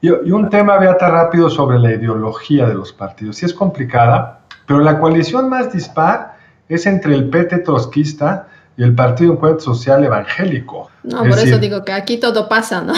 Y, 0.00 0.08
y 0.08 0.30
un 0.30 0.48
tema, 0.48 0.78
Beata, 0.78 1.08
rápido 1.10 1.50
sobre 1.50 1.78
la 1.78 1.92
ideología 1.92 2.66
de 2.66 2.74
los 2.74 2.92
partidos. 2.92 3.36
Sí 3.36 3.46
es 3.46 3.54
complicada, 3.54 4.40
pero 4.66 4.80
la 4.80 4.98
coalición 4.98 5.48
más 5.48 5.72
dispar 5.72 6.36
es 6.68 6.86
entre 6.86 7.14
el 7.14 7.28
PT 7.28 7.58
trotskista 7.60 8.48
y 8.78 8.84
el 8.84 8.94
Partido 8.94 9.32
Encuentro 9.32 9.74
Social 9.74 10.04
Evangélico. 10.04 10.88
No, 11.02 11.24
por 11.24 11.36
eso 11.36 11.58
digo 11.58 11.84
que 11.84 11.90
aquí 11.90 12.18
todo 12.18 12.48
pasa, 12.48 12.80
¿no? 12.80 12.94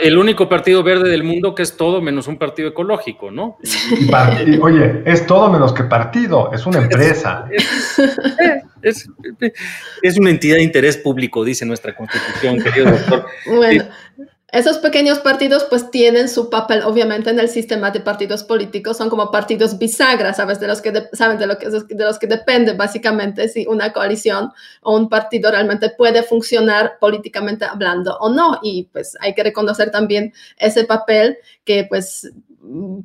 el, 0.00 0.16
único 0.16 0.48
partido 0.48 0.82
verde 0.82 1.10
del 1.10 1.22
mundo 1.22 1.54
que 1.54 1.62
es 1.62 1.76
todo 1.76 2.00
menos 2.00 2.28
un 2.28 2.38
partido 2.38 2.70
ecológico, 2.70 3.30
¿no? 3.30 3.58
oye, 4.62 5.02
es 5.04 5.26
todo 5.26 5.50
menos 5.50 5.74
que 5.74 5.84
partido, 5.84 6.50
es 6.50 6.64
una 6.64 6.78
empresa. 6.78 7.46
Es, 8.80 9.06
es, 10.02 10.18
una 10.18 10.30
entidad 10.30 10.56
de 10.56 10.62
interés 10.62 10.96
público, 10.96 11.44
dice 11.44 11.66
nuestra 11.66 11.94
constitución, 11.94 12.62
querido 12.62 12.90
doctor. 12.90 13.26
Bueno. 13.46 13.84
Esos 14.54 14.78
pequeños 14.78 15.18
partidos 15.18 15.66
pues 15.68 15.90
tienen 15.90 16.28
su 16.28 16.48
papel 16.48 16.84
obviamente 16.84 17.28
en 17.28 17.40
el 17.40 17.48
sistema 17.48 17.90
de 17.90 17.98
partidos 17.98 18.44
políticos, 18.44 18.96
son 18.96 19.10
como 19.10 19.32
partidos 19.32 19.78
bisagras, 19.78 20.36
¿sabes? 20.36 20.60
De 20.60 20.68
los 20.68 20.80
que, 20.80 20.92
saben 21.12 21.38
de, 21.38 21.48
lo 21.48 21.58
que, 21.58 21.68
de 21.68 22.04
los 22.04 22.20
que 22.20 22.28
depende 22.28 22.72
básicamente 22.74 23.48
si 23.48 23.66
una 23.66 23.92
coalición 23.92 24.52
o 24.82 24.96
un 24.96 25.08
partido 25.08 25.50
realmente 25.50 25.90
puede 25.90 26.22
funcionar 26.22 26.98
políticamente 27.00 27.64
hablando 27.64 28.16
o 28.18 28.28
no. 28.28 28.60
Y 28.62 28.84
pues 28.92 29.16
hay 29.18 29.34
que 29.34 29.42
reconocer 29.42 29.90
también 29.90 30.32
ese 30.56 30.84
papel 30.84 31.36
que 31.64 31.86
pues 31.88 32.30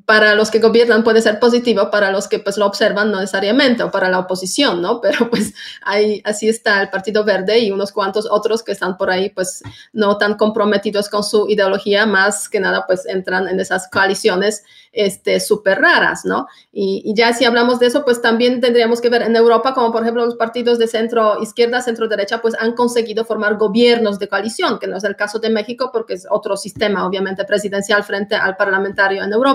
para 0.05 0.35
los 0.35 0.51
que 0.51 0.59
gobiernan 0.59 1.03
puede 1.03 1.21
ser 1.21 1.39
positivo, 1.39 1.91
para 1.91 2.11
los 2.11 2.27
que 2.27 2.39
pues 2.39 2.57
lo 2.57 2.65
observan 2.65 3.11
no 3.11 3.19
necesariamente, 3.19 3.83
o 3.83 3.91
para 3.91 4.09
la 4.09 4.19
oposición, 4.19 4.81
¿no? 4.81 5.01
Pero 5.01 5.29
pues 5.29 5.53
ahí, 5.81 6.21
así 6.23 6.47
está 6.47 6.81
el 6.81 6.89
Partido 6.89 7.23
Verde 7.23 7.59
y 7.59 7.71
unos 7.71 7.91
cuantos 7.91 8.27
otros 8.29 8.63
que 8.63 8.71
están 8.71 8.97
por 8.97 9.09
ahí 9.09 9.29
pues 9.29 9.61
no 9.91 10.17
tan 10.17 10.35
comprometidos 10.35 11.09
con 11.09 11.23
su 11.23 11.47
ideología, 11.49 12.05
más 12.05 12.47
que 12.47 12.59
nada 12.59 12.85
pues 12.87 13.05
entran 13.05 13.47
en 13.47 13.59
esas 13.59 13.89
coaliciones 13.89 14.63
este, 14.91 15.39
súper 15.39 15.79
raras, 15.79 16.25
¿no? 16.25 16.47
Y, 16.71 17.03
y, 17.05 17.13
ya 17.13 17.33
si 17.33 17.45
hablamos 17.45 17.79
de 17.79 17.87
eso, 17.87 18.03
pues 18.03 18.21
también 18.21 18.59
tendríamos 18.59 19.01
que 19.01 19.09
ver 19.09 19.21
en 19.21 19.35
Europa, 19.35 19.73
como 19.73 19.91
por 19.91 20.01
ejemplo 20.01 20.25
los 20.25 20.35
partidos 20.35 20.79
de 20.79 20.87
centro 20.87 21.41
izquierda, 21.41 21.81
centro 21.81 22.07
derecha, 22.07 22.41
pues 22.41 22.55
han 22.59 22.73
conseguido 22.73 23.23
formar 23.25 23.57
gobiernos 23.57 24.17
de 24.17 24.27
coalición, 24.27 24.79
que 24.79 24.87
no 24.87 24.97
es 24.97 25.03
el 25.03 25.15
caso 25.15 25.39
de 25.39 25.49
México 25.49 25.89
porque 25.93 26.13
es 26.13 26.25
otro 26.29 26.57
sistema 26.57 27.05
obviamente 27.05 27.45
presidencial 27.45 28.03
frente 28.03 28.35
al 28.35 28.55
parlamentario 28.55 29.23
en 29.23 29.31
Europa 29.31 29.48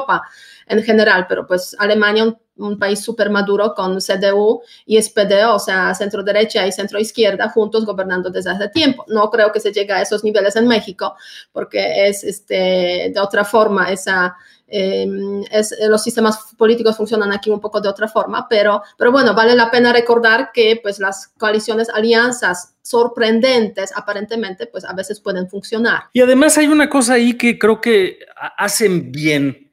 en 0.66 0.82
general, 0.82 1.26
pero 1.28 1.46
pues 1.46 1.76
Alemania, 1.78 2.34
un, 2.56 2.78
país 2.78 3.00
súper 3.00 3.30
maduro 3.30 3.74
con 3.74 3.98
CDU 3.98 4.62
y 4.86 5.00
SPD, 5.00 5.44
o 5.46 5.58
sea, 5.58 5.94
centro 5.94 6.22
derecha 6.22 6.66
y 6.66 6.72
centro 6.72 6.98
izquierda, 6.98 7.48
juntos 7.50 7.84
gobernando 7.84 8.30
desde 8.30 8.50
hace 8.50 8.68
tiempo. 8.68 9.04
No 9.08 9.30
creo 9.30 9.52
que 9.52 9.60
se 9.60 9.72
llegue 9.72 9.92
a 9.92 10.02
esos 10.02 10.24
niveles 10.24 10.56
en 10.56 10.66
México, 10.66 11.14
porque 11.52 12.08
es 12.08 12.24
este, 12.24 13.12
de 13.14 13.20
otra 13.20 13.44
forma 13.44 13.90
esa... 13.90 14.36
Em, 14.66 15.44
es, 15.50 15.76
los 15.88 16.02
sistemas 16.02 16.54
políticos 16.56 16.96
funcionan 16.96 17.32
aquí 17.32 17.50
un 17.50 17.60
poco 17.60 17.82
de 17.82 17.88
otra 17.88 18.08
forma, 18.08 18.48
pero, 18.48 18.82
pero 18.96 19.12
bueno, 19.12 19.34
vale 19.34 19.54
la 19.54 19.70
pena 19.70 19.92
recordar 19.92 20.50
que 20.52 20.80
pues 20.82 20.98
las 20.98 21.28
coaliciones, 21.36 21.90
alianzas 21.90 22.74
sorprendentes 22.82 23.92
aparentemente 23.94 24.66
pues 24.66 24.84
a 24.84 24.94
veces 24.94 25.20
pueden 25.20 25.48
funcionar. 25.48 26.04
Y 26.14 26.22
además 26.22 26.56
hay 26.56 26.66
una 26.66 26.88
cosa 26.88 27.14
ahí 27.14 27.36
que 27.36 27.58
creo 27.58 27.80
que 27.80 28.18
hacen 28.56 29.12
bien 29.12 29.63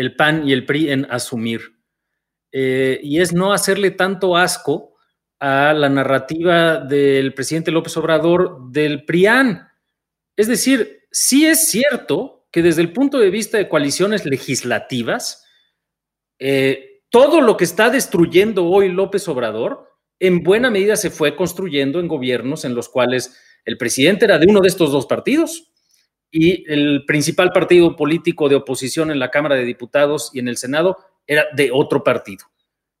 el 0.00 0.16
PAN 0.16 0.48
y 0.48 0.52
el 0.52 0.64
PRI 0.64 0.90
en 0.90 1.06
asumir. 1.10 1.60
Eh, 2.52 2.98
y 3.02 3.20
es 3.20 3.34
no 3.34 3.52
hacerle 3.52 3.90
tanto 3.90 4.36
asco 4.36 4.96
a 5.38 5.74
la 5.74 5.88
narrativa 5.88 6.78
del 6.78 7.34
presidente 7.34 7.70
López 7.70 7.96
Obrador 7.98 8.70
del 8.70 9.04
PRIAN. 9.04 9.68
Es 10.36 10.48
decir, 10.48 11.02
sí 11.10 11.46
es 11.46 11.68
cierto 11.68 12.46
que 12.50 12.62
desde 12.62 12.80
el 12.80 12.92
punto 12.92 13.18
de 13.18 13.30
vista 13.30 13.58
de 13.58 13.68
coaliciones 13.68 14.24
legislativas, 14.24 15.46
eh, 16.38 17.02
todo 17.10 17.42
lo 17.42 17.58
que 17.58 17.64
está 17.64 17.90
destruyendo 17.90 18.66
hoy 18.66 18.88
López 18.88 19.28
Obrador, 19.28 19.86
en 20.18 20.42
buena 20.42 20.70
medida 20.70 20.96
se 20.96 21.10
fue 21.10 21.36
construyendo 21.36 22.00
en 22.00 22.08
gobiernos 22.08 22.64
en 22.64 22.74
los 22.74 22.88
cuales 22.88 23.38
el 23.66 23.76
presidente 23.76 24.24
era 24.24 24.38
de 24.38 24.46
uno 24.46 24.60
de 24.60 24.68
estos 24.68 24.92
dos 24.92 25.06
partidos 25.06 25.69
y 26.30 26.70
el 26.72 27.04
principal 27.06 27.50
partido 27.52 27.96
político 27.96 28.48
de 28.48 28.56
oposición 28.56 29.10
en 29.10 29.18
la 29.18 29.30
Cámara 29.30 29.56
de 29.56 29.64
Diputados 29.64 30.30
y 30.32 30.38
en 30.38 30.48
el 30.48 30.56
Senado 30.56 30.96
era 31.26 31.46
de 31.54 31.70
otro 31.72 32.04
partido. 32.04 32.46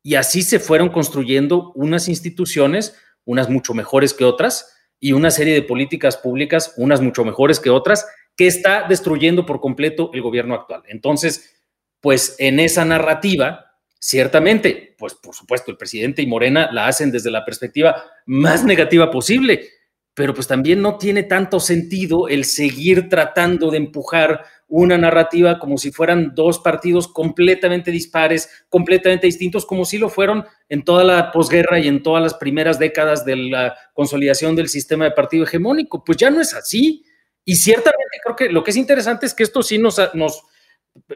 Y 0.02 0.14
así 0.14 0.42
se 0.42 0.58
fueron 0.58 0.88
construyendo 0.88 1.72
unas 1.74 2.08
instituciones, 2.08 2.96
unas 3.24 3.48
mucho 3.48 3.74
mejores 3.74 4.14
que 4.14 4.24
otras, 4.24 4.76
y 4.98 5.12
una 5.12 5.30
serie 5.30 5.54
de 5.54 5.62
políticas 5.62 6.16
públicas, 6.16 6.74
unas 6.76 7.00
mucho 7.00 7.24
mejores 7.24 7.58
que 7.58 7.70
otras, 7.70 8.06
que 8.36 8.46
está 8.46 8.86
destruyendo 8.88 9.46
por 9.46 9.60
completo 9.60 10.10
el 10.12 10.22
gobierno 10.22 10.54
actual. 10.54 10.82
Entonces, 10.88 11.56
pues 12.00 12.36
en 12.38 12.60
esa 12.60 12.84
narrativa, 12.84 13.76
ciertamente, 13.98 14.94
pues 14.98 15.14
por 15.14 15.34
supuesto, 15.34 15.70
el 15.70 15.76
presidente 15.76 16.22
y 16.22 16.26
Morena 16.26 16.70
la 16.72 16.86
hacen 16.86 17.10
desde 17.10 17.30
la 17.30 17.44
perspectiva 17.44 18.04
más 18.26 18.64
negativa 18.64 19.10
posible 19.10 19.68
pero 20.14 20.34
pues 20.34 20.46
también 20.46 20.82
no 20.82 20.98
tiene 20.98 21.22
tanto 21.22 21.60
sentido 21.60 22.28
el 22.28 22.44
seguir 22.44 23.08
tratando 23.08 23.70
de 23.70 23.78
empujar 23.78 24.44
una 24.70 24.96
narrativa 24.96 25.58
como 25.58 25.78
si 25.78 25.90
fueran 25.90 26.32
dos 26.34 26.60
partidos 26.60 27.08
completamente 27.08 27.90
dispares, 27.90 28.48
completamente 28.68 29.26
distintos, 29.26 29.66
como 29.66 29.84
si 29.84 29.98
lo 29.98 30.08
fueron 30.08 30.44
en 30.68 30.84
toda 30.84 31.02
la 31.02 31.32
posguerra 31.32 31.80
y 31.80 31.88
en 31.88 32.02
todas 32.02 32.22
las 32.22 32.34
primeras 32.34 32.78
décadas 32.78 33.24
de 33.24 33.36
la 33.36 33.76
consolidación 33.94 34.54
del 34.54 34.68
sistema 34.68 35.04
de 35.04 35.10
partido 35.10 35.44
hegemónico. 35.44 36.04
Pues 36.04 36.18
ya 36.18 36.30
no 36.30 36.40
es 36.40 36.54
así. 36.54 37.04
Y 37.44 37.56
ciertamente 37.56 38.20
creo 38.22 38.36
que 38.36 38.48
lo 38.48 38.62
que 38.62 38.70
es 38.70 38.76
interesante 38.76 39.26
es 39.26 39.34
que 39.34 39.42
esto 39.42 39.62
sí 39.62 39.76
nos, 39.78 39.98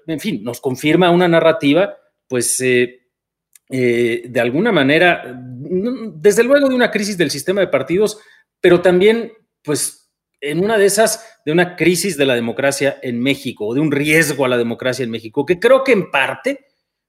en 0.07 0.21
fin, 0.21 0.43
nos 0.43 0.61
confirma 0.61 1.11
una 1.11 1.29
narrativa, 1.29 1.97
pues 2.27 2.61
eh, 2.61 3.03
eh, 3.71 4.25
de 4.29 4.41
alguna 4.41 4.73
manera, 4.73 5.33
desde 5.37 6.43
luego 6.43 6.69
de 6.69 6.75
una 6.75 6.91
crisis 6.91 7.17
del 7.17 7.31
sistema 7.31 7.61
de 7.61 7.69
partidos, 7.69 8.19
pero 8.65 8.81
también, 8.81 9.35
pues, 9.63 10.11
en 10.41 10.65
una 10.65 10.79
de 10.79 10.87
esas, 10.87 11.39
de 11.45 11.53
una 11.53 11.77
crisis 11.77 12.17
de 12.17 12.25
la 12.25 12.35
democracia 12.35 12.97
en 13.03 13.21
México, 13.21 13.75
de 13.75 13.81
un 13.81 13.93
riesgo 13.93 14.47
a 14.47 14.49
la 14.49 14.57
democracia 14.57 15.05
en 15.05 15.11
México, 15.11 15.45
que 15.45 15.61
creo 15.61 15.85
que 15.85 15.93
en 15.93 16.11
parte 16.11 16.65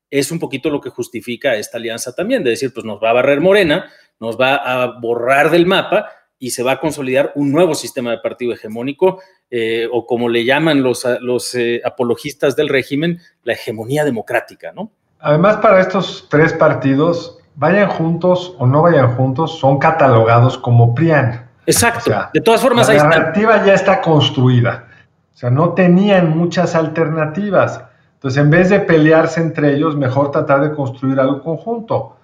es 0.10 0.34
un 0.34 0.40
poquito 0.40 0.70
lo 0.70 0.82
que 0.82 0.90
justifica 0.90 1.56
esta 1.56 1.78
alianza 1.78 2.14
también, 2.14 2.44
de 2.44 2.50
decir, 2.50 2.74
pues 2.74 2.86
nos 2.86 3.02
va 3.02 3.12
a 3.12 3.14
barrer 3.14 3.40
Morena, 3.40 3.90
nos 4.20 4.38
va 4.38 4.56
a 4.56 5.00
borrar 5.00 5.50
del 5.50 5.66
mapa 5.66 6.10
y 6.38 6.50
se 6.50 6.62
va 6.62 6.74
a 6.74 6.80
consolidar 6.82 7.32
un 7.36 7.54
nuevo 7.54 7.74
sistema 7.74 8.12
de 8.12 8.18
partido 8.18 8.52
hegemónico, 8.52 9.22
eh, 9.50 9.88
o 9.90 10.06
como 10.06 10.28
le 10.28 10.44
llaman 10.44 10.84
los, 10.84 11.08
los 11.22 11.56
eh, 11.56 11.82
apologistas 11.86 12.58
del 12.58 12.68
régimen, 12.68 13.22
la 13.44 13.54
hegemonía 13.54 14.04
democrática, 14.04 14.74
¿no? 14.74 14.92
Además, 15.20 15.56
para 15.62 15.80
estos 15.80 16.28
tres 16.30 16.52
partidos, 16.52 17.40
vayan 17.56 17.88
juntos 17.88 18.54
o 18.60 18.68
no 18.68 18.82
vayan 18.82 19.16
juntos, 19.16 19.58
son 19.58 19.80
catalogados 19.80 20.58
como 20.58 20.94
PRIAN. 20.94 21.45
Exacto. 21.66 22.12
de 22.34 22.42
todas 22.42 22.62
formas, 22.62 22.88
la 22.88 23.04
narrativa 23.04 23.66
ya 23.66 23.74
está 23.74 24.02
construida. 24.02 24.86
O 25.34 25.38
sea, 25.38 25.50
no 25.50 25.74
tenían 25.74 26.38
muchas 26.38 26.76
alternativas. 26.76 27.84
Entonces, 28.14 28.42
en 28.42 28.50
vez 28.50 28.70
de 28.70 28.80
pelearse 28.80 29.42
entre 29.42 29.76
ellos, 29.76 29.96
mejor 29.96 30.32
tratar 30.32 30.62
de 30.62 30.74
construir 30.74 31.20
algo 31.20 31.42
conjunto. 31.42 32.18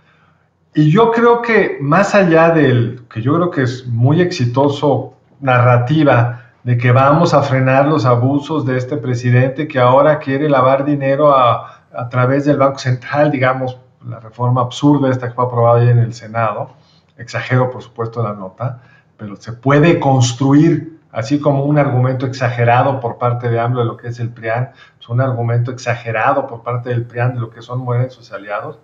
Y 0.74 0.89
yo 0.89 1.12
creo 1.12 1.41
que 1.41 1.77
más 1.81 2.15
allá 2.15 2.51
del, 2.51 3.03
que 3.13 3.21
yo 3.21 3.36
creo 3.36 3.51
que 3.51 3.63
es 3.63 3.86
muy 3.88 4.21
exitoso 4.21 5.15
narrativa 5.41 6.53
de 6.63 6.77
que 6.77 6.91
vamos 6.91 7.33
a 7.33 7.41
frenar 7.41 7.88
los 7.88 8.05
abusos 8.05 8.65
de 8.65 8.77
este 8.77 8.95
presidente 8.95 9.67
que 9.67 9.79
ahora 9.79 10.19
quiere 10.19 10.48
lavar 10.48 10.86
dinero 10.86 11.36
a, 11.36 11.81
a 11.93 12.10
través 12.10 12.45
del 12.45 12.57
Banco 12.57 12.79
Central, 12.79 13.31
digamos, 13.31 13.77
la 14.07 14.19
reforma 14.19 14.62
absurda 14.62 15.10
esta 15.10 15.27
que 15.27 15.33
fue 15.33 15.45
aprobada 15.45 15.81
ahí 15.81 15.89
en 15.89 16.00
el 16.00 16.13
Senado, 16.13 16.71
exagero 17.17 17.69
por 17.69 17.81
supuesto 17.81 18.24
la 18.24 18.33
nota, 18.33 18.81
pero 19.21 19.35
se 19.35 19.53
puede 19.53 19.99
construir 19.99 20.97
así 21.11 21.39
como 21.39 21.65
un 21.65 21.77
argumento 21.77 22.25
exagerado 22.25 22.99
por 22.99 23.19
parte 23.19 23.49
de 23.49 23.59
AMLO 23.59 23.81
de 23.81 23.85
lo 23.85 23.95
que 23.95 24.07
es 24.07 24.19
el 24.19 24.29
PRIAN, 24.29 24.71
es 24.99 25.09
un 25.09 25.21
argumento 25.21 25.69
exagerado 25.69 26.47
por 26.47 26.63
parte 26.63 26.89
del 26.89 27.03
PRIAN 27.03 27.35
de 27.35 27.41
lo 27.41 27.51
que 27.51 27.61
son 27.61 27.81
Morena 27.81 28.07
y 28.07 28.09
sus 28.09 28.31
aliados, 28.31 28.79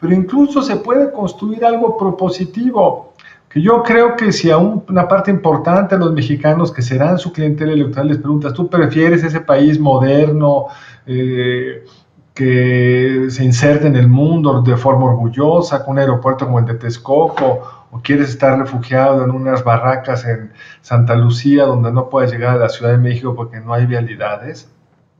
pero 0.00 0.14
incluso 0.14 0.62
se 0.62 0.76
puede 0.76 1.12
construir 1.12 1.62
algo 1.62 1.98
propositivo, 1.98 3.12
que 3.50 3.60
yo 3.60 3.82
creo 3.82 4.16
que 4.16 4.32
si 4.32 4.50
a 4.50 4.56
una 4.56 5.06
parte 5.06 5.30
importante 5.30 5.96
de 5.96 6.06
los 6.06 6.12
mexicanos 6.14 6.72
que 6.72 6.80
serán 6.80 7.18
su 7.18 7.30
clientela 7.30 7.72
electoral 7.72 8.08
les 8.08 8.16
preguntas, 8.16 8.54
¿tú 8.54 8.70
prefieres 8.70 9.24
ese 9.24 9.42
país 9.42 9.78
moderno, 9.78 10.68
eh, 11.04 11.84
que 12.32 13.26
se 13.28 13.44
inserte 13.44 13.86
en 13.86 13.96
el 13.96 14.08
mundo 14.08 14.62
de 14.62 14.76
forma 14.76 15.04
orgullosa, 15.04 15.84
con 15.84 15.92
un 15.92 15.98
aeropuerto 15.98 16.46
como 16.46 16.60
el 16.60 16.64
de 16.64 16.74
Texcoco, 16.74 17.75
o 17.90 18.00
quieres 18.00 18.30
estar 18.30 18.58
refugiado 18.58 19.24
en 19.24 19.30
unas 19.30 19.64
barracas 19.64 20.24
en 20.24 20.52
Santa 20.82 21.14
Lucía 21.14 21.64
donde 21.64 21.92
no 21.92 22.08
puedes 22.08 22.30
llegar 22.30 22.56
a 22.56 22.58
la 22.58 22.68
Ciudad 22.68 22.92
de 22.92 22.98
México 22.98 23.34
porque 23.34 23.60
no 23.60 23.72
hay 23.74 23.86
vialidades, 23.86 24.70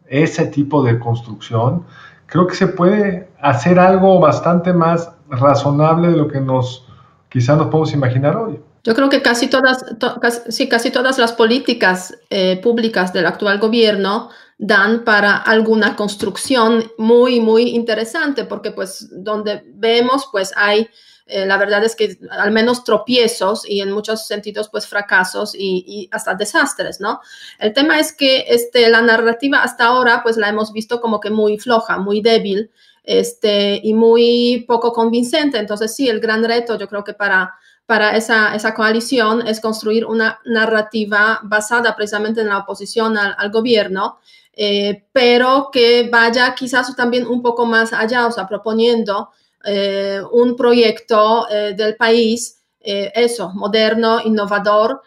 ese 0.09 0.47
tipo 0.47 0.83
de 0.83 0.99
construcción, 0.99 1.85
creo 2.27 2.47
que 2.47 2.55
se 2.55 2.69
puede 2.69 3.29
hacer 3.41 3.79
algo 3.79 4.21
bastante 4.21 4.73
más 4.73 5.11
razonable 5.29 6.09
de 6.09 6.17
lo 6.17 6.29
que 6.29 6.41
nos 6.41 6.87
quizás 7.29 7.59
nos 7.59 7.67
podemos 7.67 7.93
imaginar 7.93 8.37
hoy. 8.37 8.61
Yo 8.85 8.95
creo 8.95 9.09
que 9.09 9.21
casi 9.21 9.49
todas, 9.49 9.85
casi, 10.21 10.69
casi 10.69 10.91
todas 10.91 11.19
las 11.19 11.33
políticas 11.33 12.17
eh, 12.31 12.61
públicas 12.63 13.13
del 13.13 13.27
actual 13.27 13.59
gobierno 13.59 14.31
dan 14.59 15.05
para 15.05 15.37
alguna 15.37 15.97
construcción 15.97 16.85
muy, 16.97 17.41
muy 17.41 17.71
interesante, 17.71 18.45
porque 18.45 18.71
pues 18.71 19.09
donde 19.11 19.65
vemos, 19.75 20.29
pues 20.31 20.53
hay, 20.57 20.89
eh, 21.29 21.45
la 21.45 21.57
verdad 21.59 21.83
es 21.83 21.97
que 21.97 22.19
al 22.31 22.53
menos 22.53 22.85
tropiezos 22.85 23.69
y 23.69 23.81
en 23.81 23.91
muchos 23.91 24.29
sentidos 24.29 24.69
pues 24.69 24.87
fracasos 24.87 25.57
y, 25.59 26.09
hasta 26.13 26.35
desastres, 26.35 27.01
¿no? 27.01 27.21
El 27.59 27.73
tema 27.73 27.99
es 27.99 28.13
que 28.13 28.45
este, 28.49 28.89
la 28.89 29.03
narrativa 29.03 29.63
hasta 29.63 29.87
ahora 29.87 30.23
pues 30.23 30.37
la 30.37 30.49
hemos 30.49 30.73
visto 30.73 31.01
como 31.01 31.19
que 31.19 31.31
muy 31.31 31.59
floja, 31.59 31.99
muy 31.99 32.21
débil 32.21 32.71
este, 33.03 33.81
y 33.83 33.93
muy 33.93 34.65
poco 34.69 34.93
convincente. 34.93 35.59
Entonces 35.59 35.97
sí, 35.97 36.09
el 36.09 36.21
gran 36.21 36.45
reto 36.45 36.79
yo 36.79 36.89
creo 36.89 37.03
que 37.03 37.15
para 37.15 37.55
para 37.87 38.17
esa, 38.17 38.55
esa, 38.57 38.75
coalición 38.75 39.47
es 39.47 39.61
construir 39.61 40.07
una 40.07 40.41
narrativa 40.45 41.39
basada 41.45 41.95
precisamente 41.95 42.41
en 42.41 42.49
la 42.49 42.59
oposición 42.59 43.17
al, 43.17 43.51
gobierno, 43.53 44.19
eh, 44.53 45.07
pero 45.13 45.71
que 45.73 46.09
vaya 46.11 46.53
quizás 46.57 46.95
también 46.97 47.29
un 47.29 47.43
poco 47.43 47.65
más 47.65 47.93
allá, 47.93 48.27
o 48.27 48.33
sea, 48.33 48.49
proponiendo 48.49 49.31
eh, 49.67 50.21
un 50.33 50.57
proyecto 50.57 51.49
eh, 51.51 51.75
del 51.77 51.97
país, 51.97 52.63
eso, 52.89 53.51
moderno, 53.53 54.21
innovador, 54.25 55.03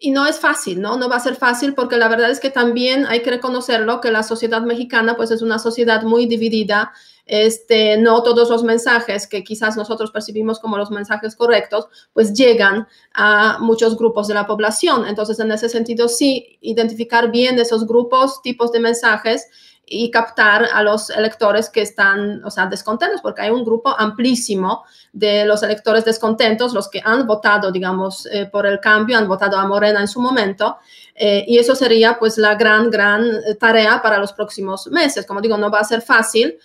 y 0.00 0.12
no 0.12 0.26
es 0.26 0.38
fácil, 0.38 0.80
¿no? 0.80 0.96
No 0.96 1.08
va 1.08 1.16
a 1.16 1.20
ser 1.20 1.34
fácil 1.34 1.74
porque 1.74 1.96
la 1.96 2.06
verdad 2.06 2.30
es 2.30 2.38
que 2.38 2.50
también 2.50 3.04
hay 3.06 3.20
que 3.22 3.30
reconocerlo 3.30 4.00
que 4.00 4.12
la 4.12 4.22
sociedad 4.22 4.62
mexicana 4.62 5.16
pues 5.16 5.32
es 5.32 5.42
una 5.42 5.58
sociedad 5.58 6.02
muy 6.04 6.26
dividida. 6.26 6.92
Este, 7.26 7.98
no 7.98 8.22
todos 8.22 8.48
los 8.48 8.62
mensajes 8.62 9.26
que 9.26 9.44
quizás 9.44 9.76
nosotros 9.76 10.12
percibimos 10.12 10.60
como 10.60 10.78
los 10.78 10.90
mensajes 10.90 11.34
correctos, 11.36 11.88
pues 12.12 12.32
llegan 12.32 12.86
a 13.12 13.58
muchos 13.60 13.98
grupos 13.98 14.28
de 14.28 14.34
la 14.34 14.46
población. 14.46 15.06
Entonces, 15.06 15.38
en 15.40 15.50
ese 15.50 15.68
sentido, 15.68 16.08
sí, 16.08 16.58
identificar 16.62 17.30
bien 17.30 17.58
esos 17.58 17.86
grupos, 17.86 18.40
tipos 18.40 18.72
de 18.72 18.80
mensajes 18.80 19.48
y 19.90 20.10
captar 20.10 20.68
a 20.72 20.82
los 20.82 21.10
electores 21.10 21.70
que 21.70 21.80
están, 21.80 22.44
o 22.44 22.50
sea, 22.50 22.66
descontentos, 22.66 23.20
porque 23.20 23.42
hay 23.42 23.50
un 23.50 23.64
grupo 23.64 23.94
amplísimo 23.96 24.84
de 25.12 25.46
los 25.46 25.62
electores 25.62 26.04
descontentos, 26.04 26.74
los 26.74 26.88
que 26.88 27.00
han 27.02 27.26
votado, 27.26 27.72
digamos, 27.72 28.26
eh, 28.26 28.46
por 28.46 28.66
el 28.66 28.80
cambio, 28.80 29.16
han 29.16 29.26
votado 29.26 29.56
a 29.56 29.66
Morena 29.66 30.00
en 30.00 30.08
su 30.08 30.20
momento, 30.20 30.78
eh, 31.14 31.44
y 31.48 31.58
eso 31.58 31.74
sería 31.74 32.18
pues 32.18 32.38
la 32.38 32.54
gran, 32.54 32.90
gran 32.90 33.24
eh, 33.26 33.54
tarea 33.58 34.00
para 34.02 34.18
los 34.18 34.32
próximos 34.32 34.86
meses. 34.88 35.26
Como 35.26 35.40
digo, 35.40 35.56
no 35.56 35.70
va 35.70 35.80
a 35.80 35.84
ser 35.84 36.02
fácil, 36.02 36.58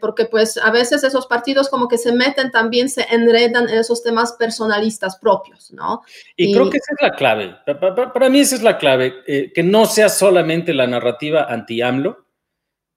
porque 0.00 0.24
pues 0.24 0.56
a 0.56 0.70
veces 0.70 1.04
esos 1.04 1.26
partidos 1.26 1.68
como 1.68 1.86
que 1.86 1.98
se 1.98 2.12
meten 2.12 2.50
también, 2.50 2.88
se 2.88 3.06
enredan 3.10 3.68
en 3.68 3.78
esos 3.78 4.02
temas 4.02 4.32
personalistas 4.32 5.16
propios, 5.18 5.70
¿no? 5.72 6.00
Y, 6.34 6.54
creo 6.54 6.70
que 6.70 6.78
esa 6.78 6.94
es 6.94 7.02
la 7.02 7.14
clave, 7.14 7.56
para, 7.66 8.10
para 8.10 8.30
mí 8.30 8.40
esa 8.40 8.56
es 8.56 8.62
la 8.62 8.78
clave, 8.78 9.22
que 9.54 9.62
no 9.62 9.84
sea 9.84 10.08
solamente 10.08 10.72
la 10.72 10.86
narrativa 10.86 11.44
anti-AMLO, 11.44 12.29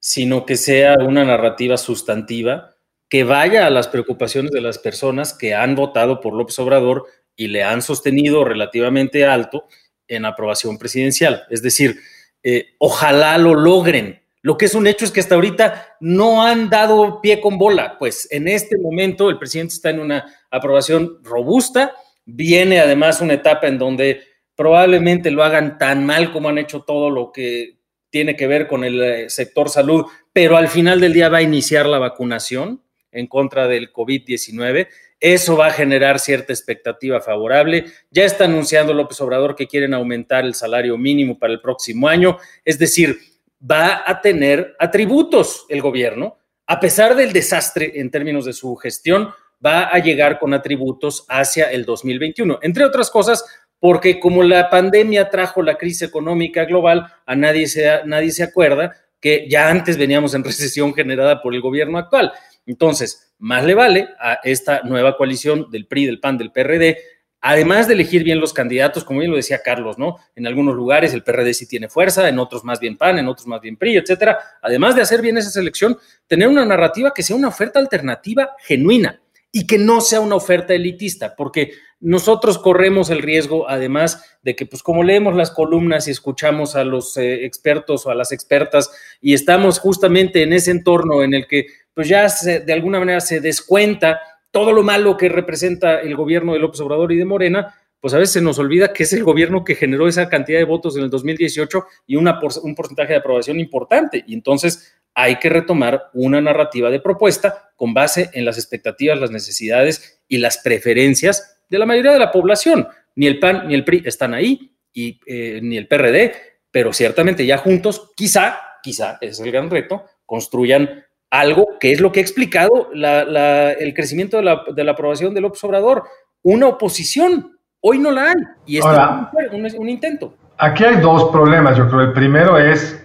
sino 0.04 0.46
que 0.46 0.58
sea 0.58 0.96
una 1.00 1.24
narrativa 1.24 1.78
sustantiva 1.78 2.76
que 3.08 3.24
vaya 3.24 3.66
a 3.66 3.70
las 3.70 3.88
preocupaciones 3.88 4.52
de 4.52 4.60
las 4.60 4.78
personas 4.78 5.34
que 5.34 5.56
han 5.56 5.76
votado 5.76 6.20
por 6.20 6.34
López 6.34 6.60
Obrador 6.60 7.06
y 7.38 7.48
le 7.48 7.64
han 7.64 7.82
sostenido 7.82 8.44
relativamente 8.44 9.26
alto 9.26 9.66
en 10.10 10.26
aprobación 10.26 10.78
presidencial. 10.78 11.46
Es 11.50 11.62
decir, 11.62 12.02
eh, 12.44 12.76
ojalá 12.80 13.38
lo 13.38 13.56
logren. 13.56 14.22
Lo 14.42 14.58
que 14.58 14.66
es 14.66 14.76
un 14.76 14.88
hecho 14.88 15.06
es 15.06 15.12
que 15.12 15.22
hasta 15.22 15.36
ahorita 15.36 15.96
no 16.02 16.44
han 16.44 16.70
dado 16.70 17.22
pie 17.22 17.40
con 17.40 17.58
bola. 17.58 17.98
Pues 17.98 18.28
en 18.30 18.50
este 18.50 18.78
momento 18.78 19.30
el 19.30 19.40
presidente 19.40 19.76
está 19.76 19.90
en 19.90 20.02
una 20.02 20.26
aprobación 20.52 21.20
robusta. 21.24 21.94
Viene 22.26 22.82
además 22.82 23.22
una 23.22 23.36
etapa 23.36 23.68
en 23.68 23.78
donde 23.78 24.20
probablemente 24.54 25.32
lo 25.32 25.46
hagan 25.46 25.78
tan 25.78 26.06
mal 26.06 26.34
como 26.34 26.50
han 26.50 26.58
hecho 26.58 26.82
todo 26.82 27.10
lo 27.10 27.32
que 27.32 27.83
tiene 28.14 28.36
que 28.36 28.46
ver 28.46 28.68
con 28.68 28.84
el 28.84 29.02
eh, 29.02 29.30
sector 29.32 29.70
salud, 29.70 30.06
pero 30.32 30.56
al 30.56 30.68
final 30.68 31.02
del 31.02 31.14
día 31.14 31.30
va 31.30 31.40
a 31.40 31.42
iniciar 31.42 31.88
la 31.88 31.98
vacunación 31.98 32.84
en 33.12 33.26
contra 33.26 33.68
del 33.68 33.92
COVID-19. 33.92 34.88
Eso 35.20 35.58
va 35.58 35.68
a 35.68 35.72
generar 35.72 36.20
cierta 36.20 36.54
expectativa 36.54 37.22
favorable. 37.22 37.86
Ya 38.12 38.24
está 38.24 38.46
anunciando 38.46 38.94
López 38.94 39.20
Obrador 39.20 39.56
que 39.56 39.66
quieren 39.66 39.96
aumentar 39.96 40.46
el 40.46 40.54
salario 40.54 40.96
mínimo 40.96 41.40
para 41.40 41.54
el 41.54 41.60
próximo 41.60 42.08
año. 42.08 42.38
Es 42.64 42.78
decir, 42.78 43.18
va 43.60 44.04
a 44.06 44.22
tener 44.22 44.76
atributos 44.78 45.66
el 45.70 45.82
gobierno. 45.82 46.38
A 46.68 46.80
pesar 46.80 47.16
del 47.16 47.34
desastre 47.34 47.94
en 47.96 48.12
términos 48.12 48.46
de 48.46 48.54
su 48.54 48.76
gestión, 48.76 49.34
va 49.66 49.86
a 49.86 49.98
llegar 49.98 50.38
con 50.38 50.54
atributos 50.54 51.26
hacia 51.30 51.72
el 51.72 51.84
2021. 51.84 52.60
Entre 52.62 52.86
otras 52.86 53.10
cosas, 53.10 53.44
porque 53.84 54.18
como 54.18 54.44
la 54.44 54.70
pandemia 54.70 55.30
trajo 55.30 55.62
la 55.62 55.76
crisis 55.76 56.04
económica 56.04 56.64
global, 56.64 57.06
a 57.26 57.36
nadie 57.36 57.68
se, 57.68 57.86
nadie 58.06 58.32
se 58.32 58.44
acuerda 58.44 58.94
que 59.20 59.46
ya 59.50 59.70
antes 59.70 59.98
veníamos 59.98 60.34
en 60.34 60.44
recesión 60.46 60.94
generada 60.94 61.42
por 61.42 61.54
el 61.54 61.60
gobierno 61.60 61.98
actual. 61.98 62.32
Entonces, 62.66 63.34
más 63.40 63.66
le 63.66 63.76
vale 63.76 64.08
a 64.22 64.40
esta 64.46 64.84
nueva 64.86 65.18
coalición 65.18 65.70
del 65.70 65.86
PRI, 65.86 66.06
del 66.06 66.22
PAN, 66.22 66.38
del 66.38 66.54
PRD, 66.54 66.98
además 67.42 67.90
de 67.90 67.96
elegir 67.96 68.24
bien 68.24 68.40
los 68.40 68.54
candidatos, 68.54 69.04
como 69.04 69.20
bien 69.20 69.32
lo 69.32 69.36
decía 69.36 69.60
Carlos, 69.62 69.98
¿no? 69.98 70.16
En 70.34 70.48
algunos 70.48 70.76
lugares 70.76 71.14
el 71.14 71.22
PRD 71.22 71.54
sí 71.54 71.68
tiene 71.68 71.90
fuerza, 71.90 72.30
en 72.30 72.40
otros 72.40 72.64
más 72.64 72.80
bien 72.80 72.96
PAN, 72.96 73.20
en 73.20 73.28
otros 73.28 73.48
más 73.48 73.60
bien 73.60 73.76
PRI, 73.76 73.98
etcétera. 73.98 74.40
Además 74.62 74.96
de 74.96 75.02
hacer 75.02 75.22
bien 75.22 75.38
esa 75.38 75.50
selección, 75.50 75.98
tener 76.26 76.48
una 76.48 76.64
narrativa 76.64 77.12
que 77.14 77.22
sea 77.22 77.36
una 77.36 77.50
oferta 77.50 77.80
alternativa 77.80 78.52
genuina 78.60 79.20
y 79.56 79.68
que 79.68 79.78
no 79.78 80.02
sea 80.02 80.20
una 80.20 80.36
oferta 80.36 80.74
elitista, 80.74 81.36
porque 81.36 81.74
nosotros 82.00 82.58
corremos 82.58 83.12
el 83.12 83.22
riesgo, 83.22 83.70
además 83.70 84.26
de 84.42 84.56
que, 84.56 84.66
pues 84.66 84.82
como 84.82 85.04
leemos 85.04 85.36
las 85.36 85.52
columnas 85.52 86.08
y 86.08 86.12
escuchamos 86.12 86.76
a 86.76 86.84
los 86.84 87.16
eh, 87.18 87.46
expertos 87.46 88.06
o 88.06 88.10
a 88.10 88.16
las 88.16 88.32
expertas 88.32 88.92
y 89.22 89.36
estamos 89.36 89.80
justamente 89.80 90.42
en 90.42 90.54
ese 90.54 90.72
entorno 90.72 91.24
en 91.24 91.36
el 91.36 91.46
que, 91.48 91.68
pues 91.94 92.10
ya 92.10 92.28
de 92.44 92.74
alguna 92.74 92.98
manera 93.00 93.22
se 93.22 93.40
descuenta 93.40 94.20
todo 94.50 94.74
lo 94.74 94.82
malo 94.82 95.18
que 95.18 95.30
representa 95.30 96.02
el 96.02 96.16
gobierno 96.16 96.54
de 96.54 96.60
López 96.60 96.82
Obrador 96.82 97.12
y 97.12 97.18
de 97.18 97.26
Morena, 97.26 97.76
pues 98.00 98.16
a 98.16 98.18
veces 98.18 98.34
se 98.34 98.42
nos 98.42 98.58
olvida 98.58 98.92
que 98.92 99.04
es 99.04 99.14
el 99.14 99.24
gobierno 99.24 99.64
que 99.64 99.76
generó 99.76 100.08
esa 100.08 100.28
cantidad 100.30 100.58
de 100.58 100.66
votos 100.66 100.98
en 100.98 101.04
el 101.04 101.10
2018 101.12 101.86
y 102.08 102.16
una 102.16 102.40
un 102.64 102.76
porcentaje 102.76 103.14
de 103.14 103.20
aprobación 103.20 103.60
importante. 103.60 104.24
Y 104.28 104.34
entonces 104.34 104.96
hay 105.16 105.38
que 105.38 105.50
retomar 105.50 106.10
una 106.14 106.42
narrativa 106.42 106.90
de 106.90 107.00
propuesta 107.00 107.72
con 107.76 107.94
base 107.94 108.30
en 108.34 108.46
las 108.46 108.58
expectativas, 108.58 109.20
las 109.20 109.32
necesidades 109.32 110.22
y 110.28 110.38
las 110.38 110.58
preferencias 110.60 111.62
de 111.70 111.80
la 111.80 111.86
mayoría 111.86 112.12
de 112.12 112.20
la 112.20 112.32
población. 112.32 112.88
Ni 113.16 113.28
el 113.28 113.40
PAN 113.40 113.68
ni 113.68 113.76
el 113.76 113.84
PRI 113.86 114.04
están 114.06 114.34
ahí, 114.34 114.74
y 114.94 115.20
eh, 115.26 115.60
ni 115.62 115.78
el 115.78 115.88
PRD, 115.88 116.34
pero 116.72 116.94
ciertamente 116.94 117.46
ya 117.46 117.58
juntos, 117.58 118.12
quizá, 118.16 118.58
quizá, 118.82 119.18
ese 119.20 119.32
es 119.32 119.40
el 119.40 119.52
gran 119.52 119.70
reto, 119.70 120.06
construyan 120.26 121.04
algo 121.30 121.80
que 121.80 121.92
es 121.92 122.00
lo 122.00 122.12
que 122.12 122.20
ha 122.20 122.22
explicado 122.22 122.92
el 122.94 123.94
crecimiento 123.96 124.38
de 124.38 124.44
la, 124.84 124.92
aprobación 124.92 125.34
del 125.34 125.46
Obrador, 125.46 126.04
una 126.44 126.68
oposición. 126.68 127.58
Hoy 127.82 127.98
no 127.98 128.12
la 128.12 128.30
hay, 128.30 128.36
y 128.68 128.78
es 128.78 128.86
un, 128.86 129.68
un 129.78 129.90
intento. 129.90 130.36
Aquí 130.58 130.84
hay 130.84 130.98
dos 130.98 131.32
problemas, 131.32 131.76
yo 131.76 131.90
creo. 131.90 132.02
El 132.02 132.14
primero 132.14 132.58
es 132.60 133.03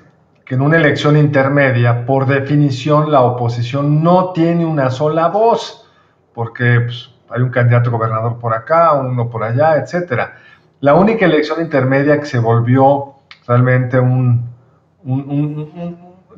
que 0.48 0.54
en 0.54 0.62
una 0.62 0.78
elección 0.78 1.18
intermedia, 1.18 2.06
por 2.06 2.24
definición, 2.24 3.12
la 3.12 3.20
oposición 3.20 4.02
no 4.02 4.32
tiene 4.32 4.64
una 4.64 4.88
sola 4.88 5.28
voz, 5.28 5.86
porque 6.32 6.80
pues, 6.80 7.10
hay 7.28 7.42
un 7.42 7.50
candidato 7.50 7.90
gobernador 7.90 8.38
por 8.38 8.54
acá, 8.54 8.94
uno 8.94 9.28
por 9.28 9.44
allá, 9.44 9.76
etcétera. 9.76 10.38
La 10.80 10.94
única 10.94 11.26
elección 11.26 11.60
intermedia 11.60 12.18
que 12.18 12.24
se 12.24 12.38
volvió 12.38 13.16
realmente 13.46 14.00
un, 14.00 14.48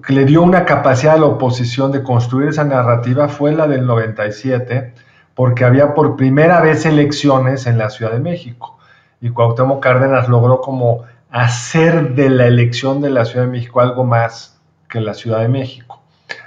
que 0.05 0.12
le 0.12 0.25
dio 0.25 0.42
una 0.42 0.64
capacidad 0.64 1.14
a 1.14 1.18
la 1.18 1.27
oposición 1.27 1.92
de 1.92 2.03
construir 2.03 2.49
esa 2.49 2.64
narrativa 2.64 3.29
fue 3.29 3.53
la 3.53 3.68
del 3.68 3.87
97, 3.87 4.92
porque 5.37 5.64
había 5.64 5.94
por 5.94 6.16
primera 6.16 6.61
vez 6.61 6.85
elecciones 6.85 7.68
en 7.68 7.79
la 7.79 7.90
Ciudad 7.90 8.11
de 8.11 8.18
México. 8.18 8.77
Y 9.20 9.31
Cuauhtémoc 9.31 9.81
Cárdenas 9.81 10.29
logró 10.29 10.61
como 10.61 11.05
hacer 11.31 12.14
de 12.14 12.29
la 12.29 12.47
elección 12.47 13.01
de 13.01 13.11
la 13.11 13.25
Ciudad 13.25 13.47
de 13.47 13.53
México 13.53 13.81
algo 13.81 14.05
más 14.05 14.61
que 14.88 15.01
la 15.01 15.14
Ciudad 15.14 15.40
de 15.40 15.49
México. 15.49 16.03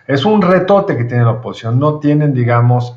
Es 0.08 0.26
un 0.26 0.42
retote 0.42 0.98
que 0.98 1.06
tiene 1.06 1.24
la 1.24 1.32
oposición, 1.32 1.80
no 1.80 2.00
tienen, 2.00 2.34
digamos, 2.34 2.96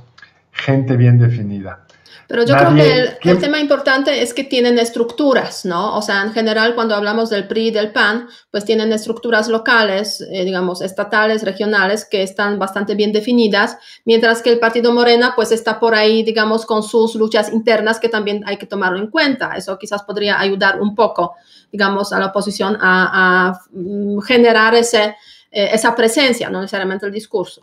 gente 0.50 0.96
bien 0.96 1.18
definida. 1.18 1.85
Pero 2.28 2.44
yo 2.44 2.56
creo 2.56 2.74
que 2.74 3.30
el, 3.30 3.38
tema 3.38 3.60
importante 3.60 4.22
es 4.22 4.34
que 4.34 4.42
tienen 4.42 4.78
estructuras, 4.78 5.64
¿no? 5.64 5.96
O 5.96 6.02
sea, 6.02 6.22
en 6.22 6.32
general, 6.32 6.74
cuando 6.74 6.94
hablamos 6.94 7.30
del 7.30 7.46
PRI 7.46 7.68
y 7.68 7.70
del 7.70 7.92
PAN, 7.92 8.28
pues 8.50 8.64
tienen 8.64 8.92
estructuras 8.92 9.48
locales, 9.48 10.20
eh, 10.32 10.44
digamos, 10.44 10.82
estatales, 10.82 11.44
regionales, 11.44 12.04
que 12.04 12.22
están 12.22 12.58
bastante 12.58 12.94
bien 12.96 13.12
definidas, 13.12 13.78
mientras 14.04 14.42
que 14.42 14.50
el 14.50 14.58
Partido 14.58 14.92
Morena, 14.92 15.34
pues 15.36 15.52
está 15.52 15.78
por 15.78 15.94
ahí, 15.94 16.24
digamos, 16.24 16.66
con 16.66 16.82
sus 16.82 17.14
luchas 17.14 17.52
internas 17.52 18.00
que 18.00 18.08
también 18.08 18.42
hay 18.46 18.56
que 18.56 18.66
tomarlo 18.66 18.98
en 18.98 19.08
cuenta. 19.08 19.54
Eso 19.56 19.78
quizás 19.78 20.02
podría 20.02 20.40
ayudar 20.40 20.80
un 20.80 20.94
poco, 20.94 21.36
digamos, 21.70 22.12
a 22.12 22.18
la 22.18 22.26
oposición 22.26 22.76
a, 22.80 23.60
mm, 23.70 24.18
generar 24.20 24.74
ese, 24.74 25.16
eh, 25.50 25.70
esa 25.72 25.94
presencia, 25.94 26.50
no 26.50 26.60
necesariamente 26.60 27.06
el 27.06 27.12
discurso. 27.12 27.62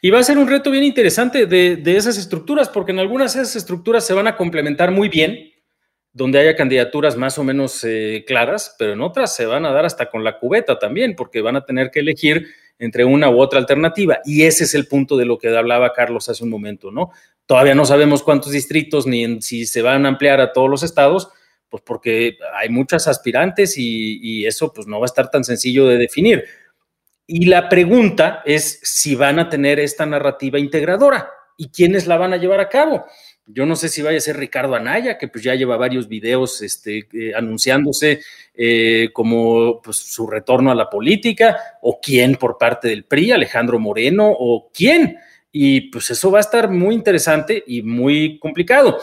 Y 0.00 0.10
va 0.10 0.20
a 0.20 0.24
ser 0.24 0.38
un 0.38 0.48
reto 0.48 0.70
bien 0.70 0.84
interesante 0.84 1.46
de, 1.46 1.82
esas 1.96 2.16
estructuras, 2.16 2.68
porque 2.68 2.92
en 2.92 2.98
algunas 2.98 3.34
de 3.34 3.42
esas 3.42 3.56
estructuras 3.56 4.06
se 4.06 4.14
van 4.14 4.26
a 4.26 4.36
complementar 4.36 4.90
muy 4.90 5.08
bien, 5.08 5.52
donde 6.12 6.38
haya 6.38 6.54
candidaturas 6.54 7.16
más 7.16 7.38
o 7.38 7.44
menos 7.44 7.82
eh, 7.82 8.24
claras, 8.26 8.76
pero 8.78 8.92
en 8.92 9.00
otras 9.00 9.34
se 9.34 9.46
van 9.46 9.66
a 9.66 9.72
dar 9.72 9.84
hasta 9.84 10.10
con 10.10 10.22
la 10.22 10.38
cubeta 10.38 10.78
también, 10.78 11.16
porque 11.16 11.40
van 11.40 11.56
a 11.56 11.64
tener 11.64 11.90
que 11.90 12.00
elegir 12.00 12.46
entre 12.78 13.04
una 13.04 13.30
u 13.30 13.40
otra 13.40 13.58
alternativa. 13.58 14.20
Y 14.24 14.42
ese 14.42 14.64
es 14.64 14.74
el 14.74 14.86
punto 14.86 15.16
de 15.16 15.24
lo 15.24 15.38
que 15.38 15.56
hablaba 15.56 15.92
Carlos 15.92 16.28
hace 16.28 16.44
un 16.44 16.50
momento, 16.50 16.92
¿no? 16.92 17.10
Todavía 17.46 17.74
no 17.74 17.84
sabemos 17.84 18.22
cuántos 18.22 18.52
distritos 18.52 19.06
ni 19.06 19.42
si 19.42 19.66
se 19.66 19.82
van 19.82 20.06
a 20.06 20.08
ampliar 20.08 20.40
a 20.40 20.52
todos 20.52 20.70
los 20.70 20.82
estados, 20.82 21.28
pues 21.68 21.82
porque 21.84 22.38
hay 22.56 22.68
muchas 22.68 23.08
aspirantes 23.08 23.76
y, 23.76 24.20
y 24.22 24.46
eso 24.46 24.72
pues 24.72 24.86
no 24.86 25.00
va 25.00 25.06
a 25.06 25.10
estar 25.12 25.30
tan 25.30 25.42
sencillo 25.42 25.88
de 25.88 25.98
definir 25.98 26.44
y 27.26 27.46
la 27.46 27.68
pregunta 27.68 28.42
es 28.44 28.80
si 28.82 29.14
van 29.14 29.38
a 29.38 29.48
tener 29.48 29.80
esta 29.80 30.04
narrativa 30.04 30.58
integradora 30.58 31.30
y 31.56 31.68
quiénes 31.68 32.06
la 32.06 32.16
van 32.16 32.32
a 32.32 32.36
llevar 32.36 32.60
a 32.60 32.68
cabo. 32.68 33.06
Yo 33.46 33.66
no 33.66 33.76
sé 33.76 33.88
si 33.88 34.00
vaya 34.00 34.16
a 34.16 34.22
ser 34.22 34.38
Ricardo 34.38 34.74
Anaya, 34.74 35.18
que 35.18 35.28
pues 35.28 35.44
ya 35.44 35.54
lleva 35.54 35.76
varios 35.76 36.08
videos 36.08 36.62
este, 36.62 37.06
eh, 37.12 37.34
anunciándose 37.34 38.20
eh, 38.54 39.10
como 39.12 39.82
pues, 39.82 39.98
su 39.98 40.26
retorno 40.26 40.70
a 40.70 40.74
la 40.74 40.88
política, 40.88 41.58
o 41.82 42.00
quién 42.00 42.36
por 42.36 42.56
parte 42.56 42.88
del 42.88 43.04
PRI, 43.04 43.32
Alejandro 43.32 43.78
Moreno, 43.78 44.30
o 44.30 44.70
quién. 44.72 45.18
Y 45.52 45.82
pues 45.90 46.10
eso 46.10 46.30
va 46.30 46.38
a 46.38 46.40
estar 46.40 46.70
muy 46.70 46.94
interesante 46.94 47.62
y 47.66 47.82
muy 47.82 48.38
complicado. 48.38 48.98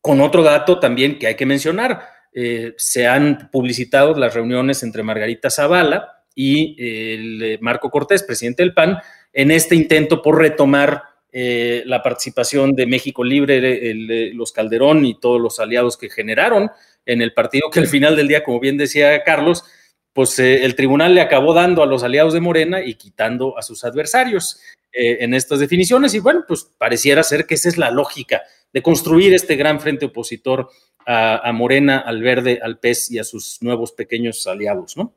Con 0.00 0.20
otro 0.20 0.42
dato 0.42 0.80
también 0.80 1.18
que 1.18 1.28
hay 1.28 1.36
que 1.36 1.46
mencionar, 1.46 2.08
eh, 2.32 2.74
se 2.76 3.06
han 3.06 3.48
publicitado 3.50 4.14
las 4.14 4.34
reuniones 4.34 4.82
entre 4.82 5.02
Margarita 5.04 5.48
Zavala, 5.48 6.15
y 6.38 6.76
el 6.78 7.42
eh, 7.42 7.58
Marco 7.62 7.90
Cortés, 7.90 8.22
presidente 8.22 8.62
del 8.62 8.74
PAN, 8.74 8.98
en 9.32 9.50
este 9.50 9.74
intento 9.74 10.22
por 10.22 10.38
retomar 10.38 11.02
eh, 11.32 11.82
la 11.86 12.02
participación 12.02 12.74
de 12.74 12.86
México 12.86 13.24
Libre, 13.24 13.92
los 14.34 14.52
Calderón 14.52 15.04
y 15.06 15.18
todos 15.18 15.40
los 15.40 15.58
aliados 15.58 15.96
que 15.96 16.10
generaron 16.10 16.70
en 17.06 17.22
el 17.22 17.32
partido, 17.32 17.70
que 17.70 17.80
al 17.80 17.88
final 17.88 18.16
del 18.16 18.28
día, 18.28 18.44
como 18.44 18.60
bien 18.60 18.76
decía 18.76 19.24
Carlos, 19.24 19.64
pues 20.12 20.38
eh, 20.38 20.64
el 20.64 20.74
tribunal 20.76 21.14
le 21.14 21.22
acabó 21.22 21.54
dando 21.54 21.82
a 21.82 21.86
los 21.86 22.02
aliados 22.02 22.34
de 22.34 22.40
Morena 22.40 22.84
y 22.84 22.94
quitando 22.94 23.58
a 23.58 23.62
sus 23.62 23.84
adversarios 23.84 24.60
en 24.98 25.34
estas 25.34 25.60
definiciones. 25.60 26.14
Y 26.14 26.20
bueno, 26.20 26.44
pues 26.48 26.64
pareciera 26.78 27.22
ser 27.22 27.44
que 27.44 27.54
esa 27.54 27.68
es 27.68 27.76
la 27.76 27.90
lógica 27.90 28.42
de 28.72 28.80
construir 28.80 29.34
este 29.34 29.54
gran 29.56 29.78
frente 29.78 30.06
opositor 30.06 30.70
a, 31.04 31.46
a 31.46 31.52
Morena, 31.52 31.98
al 31.98 32.22
Verde, 32.22 32.60
al 32.62 32.78
PES 32.78 33.10
y 33.10 33.18
a 33.18 33.24
sus 33.24 33.58
nuevos 33.60 33.92
pequeños 33.92 34.46
aliados, 34.46 34.96
¿no? 34.96 35.12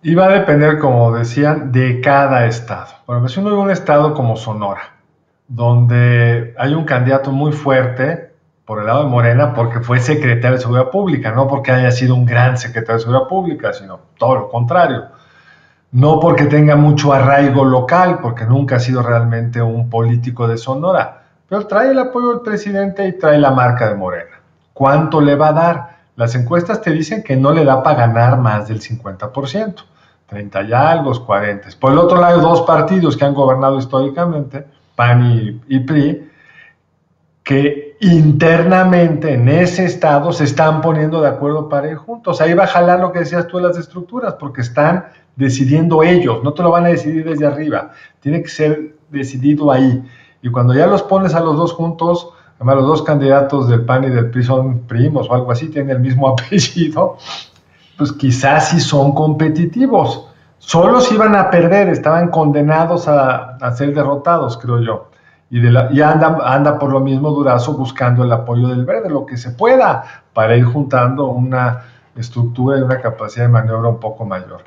Y 0.00 0.14
va 0.14 0.26
a 0.26 0.28
depender, 0.28 0.78
como 0.78 1.12
decían, 1.12 1.72
de 1.72 2.00
cada 2.00 2.46
estado. 2.46 2.86
Por 3.04 3.16
ejemplo, 3.16 3.28
si 3.28 3.40
uno 3.40 3.50
ve 3.50 3.56
un 3.56 3.70
estado 3.70 4.14
como 4.14 4.36
Sonora, 4.36 4.96
donde 5.48 6.54
hay 6.56 6.74
un 6.74 6.84
candidato 6.84 7.32
muy 7.32 7.52
fuerte 7.52 8.32
por 8.64 8.80
el 8.80 8.86
lado 8.86 9.04
de 9.04 9.10
Morena 9.10 9.54
porque 9.54 9.80
fue 9.80 9.98
secretario 9.98 10.56
de 10.56 10.62
Seguridad 10.62 10.90
Pública, 10.90 11.32
no 11.32 11.48
porque 11.48 11.72
haya 11.72 11.90
sido 11.90 12.14
un 12.14 12.26
gran 12.26 12.58
secretario 12.58 12.96
de 12.96 13.00
Seguridad 13.00 13.26
Pública, 13.26 13.72
sino 13.72 13.98
todo 14.18 14.34
lo 14.36 14.48
contrario. 14.48 15.06
No 15.90 16.20
porque 16.20 16.44
tenga 16.44 16.76
mucho 16.76 17.12
arraigo 17.12 17.64
local, 17.64 18.18
porque 18.20 18.44
nunca 18.44 18.76
ha 18.76 18.80
sido 18.80 19.02
realmente 19.02 19.60
un 19.62 19.88
político 19.88 20.46
de 20.46 20.58
Sonora, 20.58 21.22
pero 21.48 21.66
trae 21.66 21.90
el 21.90 21.98
apoyo 21.98 22.28
del 22.28 22.40
presidente 22.42 23.08
y 23.08 23.18
trae 23.18 23.38
la 23.38 23.50
marca 23.50 23.88
de 23.88 23.94
Morena. 23.94 24.38
¿Cuánto 24.74 25.20
le 25.20 25.34
va 25.34 25.48
a 25.48 25.52
dar? 25.52 25.87
Las 26.18 26.34
encuestas 26.34 26.82
te 26.82 26.90
dicen 26.90 27.22
que 27.22 27.36
no 27.36 27.52
le 27.52 27.64
da 27.64 27.80
para 27.80 28.08
ganar 28.08 28.38
más 28.38 28.66
del 28.66 28.80
50%, 28.80 29.74
30 30.26 30.62
y 30.64 30.72
algo, 30.72 31.12
40. 31.24 31.68
Por 31.78 31.92
el 31.92 31.98
otro 31.98 32.20
lado, 32.20 32.40
dos 32.40 32.62
partidos 32.62 33.16
que 33.16 33.24
han 33.24 33.34
gobernado 33.34 33.78
históricamente, 33.78 34.66
PAN 34.96 35.60
y, 35.68 35.78
PRI, 35.78 36.28
que 37.44 37.96
internamente 38.00 39.34
en 39.34 39.48
ese 39.48 39.84
estado 39.84 40.32
se 40.32 40.42
están 40.42 40.80
poniendo 40.80 41.20
de 41.20 41.28
acuerdo 41.28 41.68
para 41.68 41.88
ir 41.88 41.94
juntos. 41.98 42.40
Ahí 42.40 42.52
va 42.52 42.64
a 42.64 42.66
jalar 42.66 42.98
lo 42.98 43.12
que 43.12 43.20
decías 43.20 43.46
tú 43.46 43.58
de 43.58 43.68
las 43.68 43.78
estructuras, 43.78 44.34
porque 44.40 44.62
están 44.62 45.06
decidiendo 45.36 46.02
ellos, 46.02 46.42
no 46.42 46.52
te 46.52 46.64
lo 46.64 46.72
van 46.72 46.86
a 46.86 46.88
decidir 46.88 47.24
desde 47.24 47.46
arriba, 47.46 47.92
tiene 48.18 48.42
que 48.42 48.48
ser 48.48 48.96
decidido 49.08 49.70
ahí. 49.70 50.02
Y 50.42 50.50
cuando 50.50 50.74
ya 50.74 50.88
los 50.88 51.04
pones 51.04 51.36
a 51.36 51.40
los 51.40 51.56
dos 51.56 51.72
juntos, 51.74 52.32
además 52.58 52.76
los 52.76 52.86
dos 52.86 53.02
candidatos 53.02 53.68
del 53.68 53.84
PAN 53.84 54.04
y 54.04 54.10
del 54.10 54.30
PRI 54.30 54.44
son 54.44 54.80
primos 54.80 55.28
o 55.30 55.34
algo 55.34 55.52
así, 55.52 55.68
tienen 55.68 55.96
el 55.96 56.00
mismo 56.00 56.28
apellido, 56.38 57.16
pues 57.96 58.12
quizás 58.12 58.70
sí 58.70 58.80
son 58.80 59.14
competitivos. 59.14 60.26
Solos 60.58 61.10
iban 61.12 61.34
a 61.36 61.50
perder, 61.50 61.88
estaban 61.88 62.28
condenados 62.28 63.06
a, 63.06 63.58
ser 63.76 63.94
derrotados, 63.94 64.58
creo 64.58 64.80
yo. 64.80 65.10
Y, 65.50 65.60
de 65.60 65.68
anda, 66.02 66.38
anda 66.44 66.78
por 66.78 66.92
lo 66.92 67.00
mismo 67.00 67.30
Durazo 67.30 67.72
buscando 67.72 68.24
el 68.24 68.32
apoyo 68.32 68.68
del 68.68 68.84
verde, 68.84 69.08
lo 69.08 69.24
que 69.24 69.36
se 69.36 69.52
pueda, 69.52 70.24
para 70.34 70.56
ir 70.56 70.64
juntando 70.64 71.26
una 71.26 71.84
estructura 72.16 72.78
y 72.78 72.82
una 72.82 73.00
capacidad 73.00 73.46
de 73.46 73.52
maniobra 73.52 73.88
un 73.88 74.00
poco 74.00 74.24
mayor. 74.24 74.64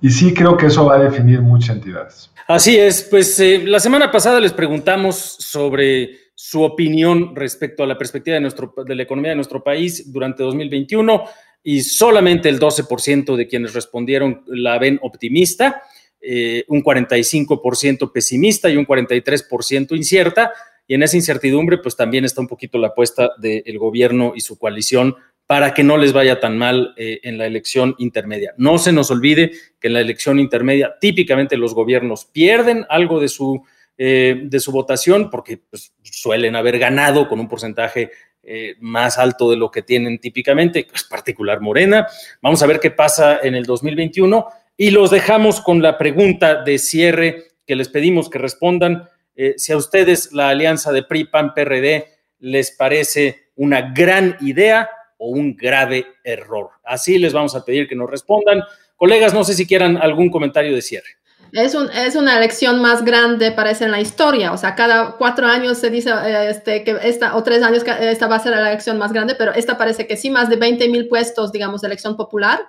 Y 0.00 0.10
sí 0.10 0.32
creo 0.32 0.56
que 0.56 0.66
eso 0.66 0.86
va 0.86 0.96
a 0.96 0.98
definir 0.98 1.42
muchas 1.42 1.76
entidades. 1.76 2.30
Así 2.46 2.78
es, 2.78 3.02
pues 3.02 3.38
eh, 3.40 3.62
la 3.64 3.80
semana 3.80 4.10
pasada 4.10 4.40
les 4.40 4.52
preguntamos 4.52 5.36
sobre 5.38 6.27
su 6.40 6.62
opinión 6.62 7.34
respecto 7.34 7.82
a 7.82 7.86
la 7.88 7.98
perspectiva 7.98 8.34
de, 8.36 8.40
nuestro, 8.40 8.72
de 8.86 8.94
la 8.94 9.02
economía 9.02 9.30
de 9.30 9.34
nuestro 9.34 9.64
país 9.64 10.12
durante 10.12 10.44
2021 10.44 11.24
y 11.64 11.80
solamente 11.80 12.48
el 12.48 12.60
12% 12.60 13.34
de 13.34 13.48
quienes 13.48 13.74
respondieron 13.74 14.44
la 14.46 14.78
ven 14.78 15.00
optimista, 15.02 15.82
eh, 16.20 16.64
un 16.68 16.84
45% 16.84 18.12
pesimista 18.12 18.70
y 18.70 18.76
un 18.76 18.86
43% 18.86 19.96
incierta. 19.96 20.52
Y 20.86 20.94
en 20.94 21.02
esa 21.02 21.16
incertidumbre, 21.16 21.78
pues 21.78 21.96
también 21.96 22.24
está 22.24 22.40
un 22.40 22.46
poquito 22.46 22.78
la 22.78 22.88
apuesta 22.88 23.32
del 23.38 23.76
gobierno 23.76 24.34
y 24.36 24.40
su 24.40 24.60
coalición 24.60 25.16
para 25.48 25.74
que 25.74 25.82
no 25.82 25.96
les 25.96 26.12
vaya 26.12 26.38
tan 26.38 26.56
mal 26.56 26.94
eh, 26.96 27.18
en 27.24 27.36
la 27.36 27.46
elección 27.46 27.96
intermedia. 27.98 28.54
No 28.58 28.78
se 28.78 28.92
nos 28.92 29.10
olvide 29.10 29.50
que 29.80 29.88
en 29.88 29.94
la 29.94 30.00
elección 30.00 30.38
intermedia 30.38 30.94
típicamente 31.00 31.56
los 31.56 31.74
gobiernos 31.74 32.26
pierden 32.26 32.86
algo 32.88 33.18
de 33.18 33.26
su 33.26 33.64
eh, 34.00 34.42
de 34.44 34.60
su 34.60 34.70
votación, 34.70 35.28
porque 35.28 35.58
pues, 35.58 35.92
suelen 36.02 36.54
haber 36.54 36.78
ganado 36.78 37.28
con 37.28 37.40
un 37.40 37.48
porcentaje 37.48 38.12
eh, 38.44 38.76
más 38.80 39.18
alto 39.18 39.50
de 39.50 39.56
lo 39.56 39.70
que 39.70 39.82
tienen 39.82 40.20
típicamente, 40.20 40.86
es 40.94 41.04
particular 41.04 41.60
Morena. 41.60 42.06
Vamos 42.40 42.62
a 42.62 42.66
ver 42.66 42.80
qué 42.80 42.92
pasa 42.92 43.40
en 43.42 43.56
el 43.56 43.66
2021 43.66 44.46
y 44.76 44.90
los 44.90 45.10
dejamos 45.10 45.60
con 45.60 45.82
la 45.82 45.98
pregunta 45.98 46.62
de 46.62 46.78
cierre 46.78 47.48
que 47.66 47.76
les 47.76 47.88
pedimos 47.88 48.30
que 48.30 48.38
respondan. 48.38 49.08
Eh, 49.34 49.54
si 49.58 49.72
a 49.72 49.76
ustedes 49.76 50.32
la 50.32 50.48
alianza 50.48 50.92
de 50.92 51.02
PRI, 51.02 51.24
PAN, 51.24 51.52
PRD 51.52 52.06
les 52.38 52.70
parece 52.70 53.50
una 53.56 53.92
gran 53.92 54.36
idea 54.40 54.88
o 55.18 55.28
un 55.28 55.56
grave 55.56 56.06
error. 56.24 56.70
Así 56.84 57.18
les 57.18 57.32
vamos 57.32 57.54
a 57.54 57.64
pedir 57.64 57.88
que 57.88 57.96
nos 57.96 58.08
respondan. 58.08 58.62
Colegas, 58.96 59.34
no 59.34 59.44
sé 59.44 59.54
si 59.54 59.66
quieran 59.66 59.96
algún 59.96 60.30
comentario 60.30 60.74
de 60.74 60.82
cierre. 60.82 61.17
Es, 61.52 61.74
un, 61.74 61.90
es, 61.90 62.14
una 62.14 62.36
elección 62.36 62.80
más 62.80 63.04
grande, 63.04 63.52
parece, 63.52 63.84
en 63.84 63.90
la 63.90 64.00
historia. 64.00 64.52
O 64.52 64.56
sea, 64.56 64.74
cada 64.74 65.12
cuatro 65.12 65.46
años 65.46 65.78
se 65.78 65.90
dice 65.90 66.10
eh, 66.10 66.50
este, 66.50 66.84
que 66.84 66.98
esta, 67.02 67.36
o 67.36 67.42
tres 67.42 67.62
años 67.62 67.84
que 67.84 68.10
esta 68.10 68.26
va 68.26 68.36
a 68.36 68.40
ser 68.40 68.52
la 68.52 68.68
elección 68.68 68.98
más 68.98 69.12
grande, 69.12 69.34
pero 69.34 69.52
esta 69.52 69.78
parece 69.78 70.06
que 70.06 70.16
sí, 70.16 70.30
más 70.30 70.48
de 70.48 70.56
20 70.56 70.88
mil 70.88 71.08
puestos, 71.08 71.52
digamos, 71.52 71.80
de 71.80 71.86
elección 71.86 72.16
popular. 72.16 72.60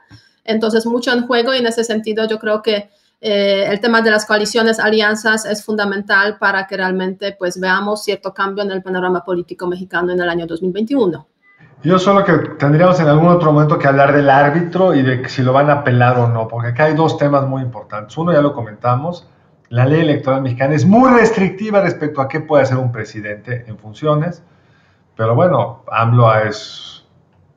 Entonces, 0.45 0.85
mucho 0.85 1.11
en 1.11 1.27
juego 1.27 1.53
y 1.53 1.57
en 1.57 1.67
ese 1.67 1.83
sentido 1.83 2.27
yo 2.27 2.39
creo 2.39 2.61
que 2.61 2.89
eh, 3.21 3.65
el 3.67 3.81
tema 3.81 4.01
de 4.01 4.11
las 4.11 4.25
coaliciones, 4.25 4.79
alianzas 4.79 5.45
es 5.45 5.63
fundamental 5.63 6.37
para 6.37 6.67
que 6.67 6.77
realmente 6.77 7.35
pues 7.37 7.59
veamos 7.59 8.03
cierto 8.03 8.33
cambio 8.33 8.63
en 8.63 8.71
el 8.71 8.81
panorama 8.81 9.25
político 9.25 9.67
mexicano 9.67 10.13
en 10.13 10.21
el 10.21 10.29
año 10.29 10.47
2021. 10.47 11.27
Yo 11.81 11.97
solo 11.97 12.25
que 12.25 12.33
tendríamos 12.57 12.99
en 12.99 13.07
algún 13.07 13.29
otro 13.29 13.53
momento 13.53 13.79
que 13.79 13.87
hablar 13.87 14.13
del 14.13 14.29
árbitro 14.29 14.93
y 14.93 15.01
de 15.01 15.29
si 15.29 15.43
lo 15.43 15.53
van 15.53 15.69
a 15.69 15.75
apelar 15.75 16.17
o 16.17 16.27
no, 16.27 16.45
porque 16.49 16.69
acá 16.69 16.85
hay 16.85 16.93
dos 16.93 17.17
temas 17.17 17.47
muy 17.47 17.61
importantes. 17.61 18.17
Uno 18.17 18.33
ya 18.33 18.41
lo 18.41 18.51
comentamos, 18.51 19.29
la 19.69 19.85
ley 19.85 20.01
electoral 20.01 20.41
mexicana 20.41 20.75
es 20.75 20.85
muy 20.85 21.09
restrictiva 21.09 21.79
respecto 21.79 22.19
a 22.19 22.27
qué 22.27 22.41
puede 22.41 22.63
hacer 22.63 22.77
un 22.77 22.91
presidente 22.91 23.63
en 23.65 23.77
funciones, 23.77 24.43
pero 25.15 25.35
bueno, 25.35 25.83
AMLO 25.89 26.35
es, 26.35 27.05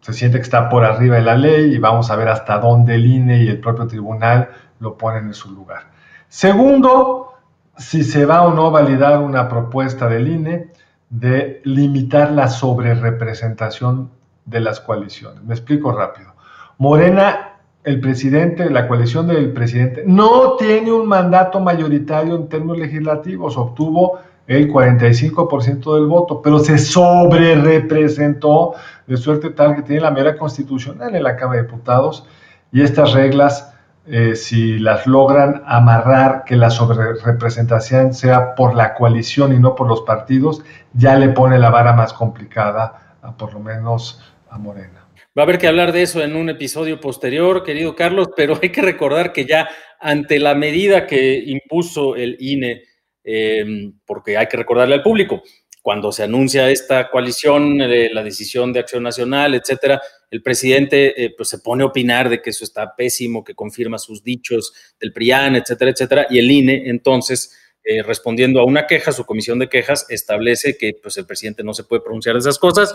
se 0.00 0.12
siente 0.12 0.38
que 0.38 0.42
está 0.42 0.68
por 0.68 0.84
arriba 0.84 1.16
de 1.16 1.22
la 1.22 1.34
ley 1.34 1.74
y 1.74 1.78
vamos 1.78 2.08
a 2.12 2.14
ver 2.14 2.28
hasta 2.28 2.58
dónde 2.58 2.94
el 2.94 3.06
INE 3.06 3.42
y 3.42 3.48
el 3.48 3.58
propio 3.58 3.88
tribunal 3.88 4.50
lo 4.78 4.96
ponen 4.96 5.26
en 5.26 5.34
su 5.34 5.50
lugar. 5.50 5.90
Segundo, 6.28 7.32
si 7.76 8.04
se 8.04 8.24
va 8.24 8.42
o 8.42 8.54
no 8.54 8.68
a 8.68 8.70
validar 8.70 9.18
una 9.18 9.48
propuesta 9.48 10.06
del 10.06 10.28
INE 10.28 10.70
de 11.12 11.60
limitar 11.64 12.32
la 12.32 12.48
sobrerepresentación 12.48 14.10
de 14.46 14.60
las 14.60 14.80
coaliciones. 14.80 15.44
Me 15.44 15.52
explico 15.52 15.92
rápido. 15.92 16.32
Morena, 16.78 17.58
el 17.84 18.00
presidente, 18.00 18.70
la 18.70 18.88
coalición 18.88 19.26
del 19.26 19.52
presidente, 19.52 20.04
no 20.06 20.56
tiene 20.56 20.90
un 20.90 21.06
mandato 21.06 21.60
mayoritario 21.60 22.34
en 22.34 22.48
términos 22.48 22.78
legislativos, 22.78 23.58
obtuvo 23.58 24.20
el 24.46 24.72
45% 24.72 25.94
del 25.94 26.06
voto, 26.06 26.40
pero 26.40 26.58
se 26.60 26.78
sobrerepresentó 26.78 28.72
de 29.06 29.18
suerte 29.18 29.50
tal 29.50 29.76
que 29.76 29.82
tiene 29.82 30.00
la 30.00 30.10
mera 30.10 30.38
constitucional 30.38 31.14
en 31.14 31.22
la 31.22 31.36
Cámara 31.36 31.60
de 31.60 31.66
Diputados 31.66 32.26
y 32.72 32.80
estas 32.80 33.12
reglas 33.12 33.71
eh, 34.06 34.34
si 34.34 34.78
las 34.80 35.06
logran 35.06 35.62
amarrar 35.64 36.42
que 36.44 36.56
la 36.56 36.70
sobrerepresentación 36.70 38.14
sea 38.14 38.54
por 38.56 38.74
la 38.74 38.94
coalición 38.94 39.52
y 39.52 39.60
no 39.60 39.76
por 39.76 39.86
los 39.86 40.02
partidos, 40.02 40.64
ya 40.92 41.16
le 41.16 41.28
pone 41.28 41.58
la 41.58 41.70
vara 41.70 41.92
más 41.92 42.12
complicada, 42.12 43.16
a, 43.22 43.36
por 43.36 43.52
lo 43.54 43.60
menos 43.60 44.20
a 44.50 44.58
Morena. 44.58 45.06
Va 45.38 45.42
a 45.42 45.44
haber 45.44 45.58
que 45.58 45.68
hablar 45.68 45.92
de 45.92 46.02
eso 46.02 46.20
en 46.20 46.34
un 46.34 46.50
episodio 46.50 47.00
posterior, 47.00 47.62
querido 47.62 47.94
Carlos, 47.94 48.30
pero 48.36 48.58
hay 48.60 48.70
que 48.70 48.82
recordar 48.82 49.32
que 49.32 49.46
ya 49.46 49.68
ante 50.00 50.38
la 50.40 50.54
medida 50.54 51.06
que 51.06 51.42
impuso 51.46 52.16
el 52.16 52.36
INE, 52.40 52.82
eh, 53.22 53.92
porque 54.04 54.36
hay 54.36 54.48
que 54.48 54.56
recordarle 54.56 54.96
al 54.96 55.02
público, 55.02 55.42
cuando 55.82 56.12
se 56.12 56.22
anuncia 56.22 56.70
esta 56.70 57.10
coalición, 57.10 57.82
eh, 57.82 58.08
la 58.12 58.22
decisión 58.22 58.72
de 58.72 58.80
acción 58.80 59.02
nacional, 59.02 59.54
etcétera, 59.54 60.00
el 60.30 60.40
presidente 60.40 61.24
eh, 61.24 61.34
pues 61.36 61.48
se 61.48 61.58
pone 61.58 61.82
a 61.82 61.86
opinar 61.86 62.28
de 62.28 62.40
que 62.40 62.50
eso 62.50 62.64
está 62.64 62.94
pésimo, 62.96 63.42
que 63.42 63.54
confirma 63.54 63.98
sus 63.98 64.22
dichos 64.22 64.72
del 65.00 65.12
PRIAN, 65.12 65.56
etcétera, 65.56 65.90
etcétera, 65.90 66.26
y 66.30 66.38
el 66.38 66.50
INE 66.50 66.88
entonces, 66.88 67.58
eh, 67.84 68.02
respondiendo 68.02 68.60
a 68.60 68.64
una 68.64 68.86
queja, 68.86 69.12
su 69.12 69.24
comisión 69.24 69.58
de 69.58 69.68
quejas 69.68 70.06
establece 70.08 70.76
que 70.76 70.92
pues 71.02 71.16
el 71.16 71.26
presidente 71.26 71.64
no 71.64 71.74
se 71.74 71.84
puede 71.84 72.02
pronunciar 72.02 72.34
de 72.34 72.40
esas 72.40 72.58
cosas, 72.58 72.94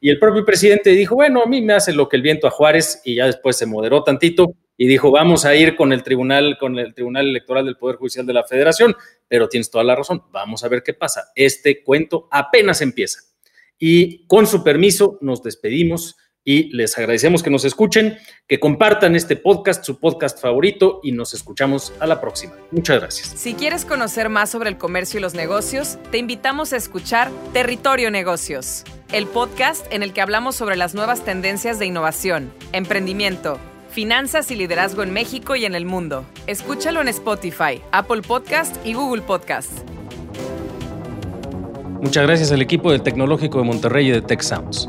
y 0.00 0.10
el 0.10 0.18
propio 0.18 0.44
presidente 0.44 0.90
dijo, 0.90 1.16
bueno, 1.16 1.42
a 1.42 1.46
mí 1.46 1.60
me 1.60 1.74
hace 1.74 1.92
lo 1.92 2.08
que 2.08 2.16
el 2.16 2.22
viento 2.22 2.46
a 2.46 2.50
Juárez, 2.50 3.02
y 3.04 3.16
ya 3.16 3.26
después 3.26 3.56
se 3.56 3.66
moderó 3.66 4.04
tantito, 4.04 4.54
y 4.76 4.86
dijo, 4.86 5.10
vamos 5.10 5.44
a 5.44 5.56
ir 5.56 5.74
con 5.74 5.92
el 5.92 6.04
tribunal, 6.04 6.56
con 6.56 6.78
el 6.78 6.94
Tribunal 6.94 7.26
Electoral 7.26 7.64
del 7.64 7.76
Poder 7.76 7.96
Judicial 7.96 8.24
de 8.24 8.32
la 8.32 8.44
Federación, 8.44 8.94
pero 9.26 9.48
tienes 9.48 9.70
toda 9.70 9.82
la 9.82 9.96
razón, 9.96 10.22
vamos 10.30 10.62
a 10.62 10.68
ver 10.68 10.84
qué 10.84 10.94
pasa. 10.94 11.32
Este 11.34 11.82
cuento 11.82 12.28
apenas 12.30 12.80
empieza. 12.80 13.20
Y 13.76 14.24
con 14.28 14.46
su 14.46 14.62
permiso, 14.62 15.18
nos 15.20 15.42
despedimos 15.42 16.16
y 16.48 16.74
les 16.74 16.96
agradecemos 16.96 17.42
que 17.42 17.50
nos 17.50 17.66
escuchen, 17.66 18.16
que 18.46 18.58
compartan 18.58 19.14
este 19.14 19.36
podcast, 19.36 19.84
su 19.84 20.00
podcast 20.00 20.40
favorito, 20.40 21.00
y 21.02 21.12
nos 21.12 21.34
escuchamos 21.34 21.92
a 22.00 22.06
la 22.06 22.22
próxima. 22.22 22.54
Muchas 22.70 23.00
gracias. 23.00 23.28
Si 23.36 23.52
quieres 23.52 23.84
conocer 23.84 24.30
más 24.30 24.48
sobre 24.48 24.70
el 24.70 24.78
comercio 24.78 25.18
y 25.18 25.20
los 25.20 25.34
negocios, 25.34 25.98
te 26.10 26.16
invitamos 26.16 26.72
a 26.72 26.78
escuchar 26.78 27.30
Territorio 27.52 28.10
Negocios, 28.10 28.84
el 29.12 29.26
podcast 29.26 29.84
en 29.92 30.02
el 30.02 30.14
que 30.14 30.22
hablamos 30.22 30.56
sobre 30.56 30.76
las 30.76 30.94
nuevas 30.94 31.22
tendencias 31.22 31.78
de 31.78 31.84
innovación, 31.84 32.50
emprendimiento 32.72 33.60
Finanzas 33.90 34.50
y 34.50 34.56
Liderazgo 34.56 35.02
en 35.02 35.12
México 35.12 35.54
y 35.54 35.66
en 35.66 35.74
el 35.74 35.84
mundo. 35.84 36.24
Escúchalo 36.46 37.02
en 37.02 37.08
Spotify, 37.08 37.82
Apple 37.92 38.22
Podcast 38.22 38.74
y 38.86 38.94
Google 38.94 39.20
Podcast. 39.20 39.70
Muchas 42.00 42.26
gracias 42.26 42.52
al 42.52 42.62
equipo 42.62 42.90
del 42.90 43.02
Tecnológico 43.02 43.58
de 43.58 43.64
Monterrey 43.64 44.08
y 44.08 44.12
de 44.12 44.22
Tech 44.22 44.40
Sounds. 44.40 44.88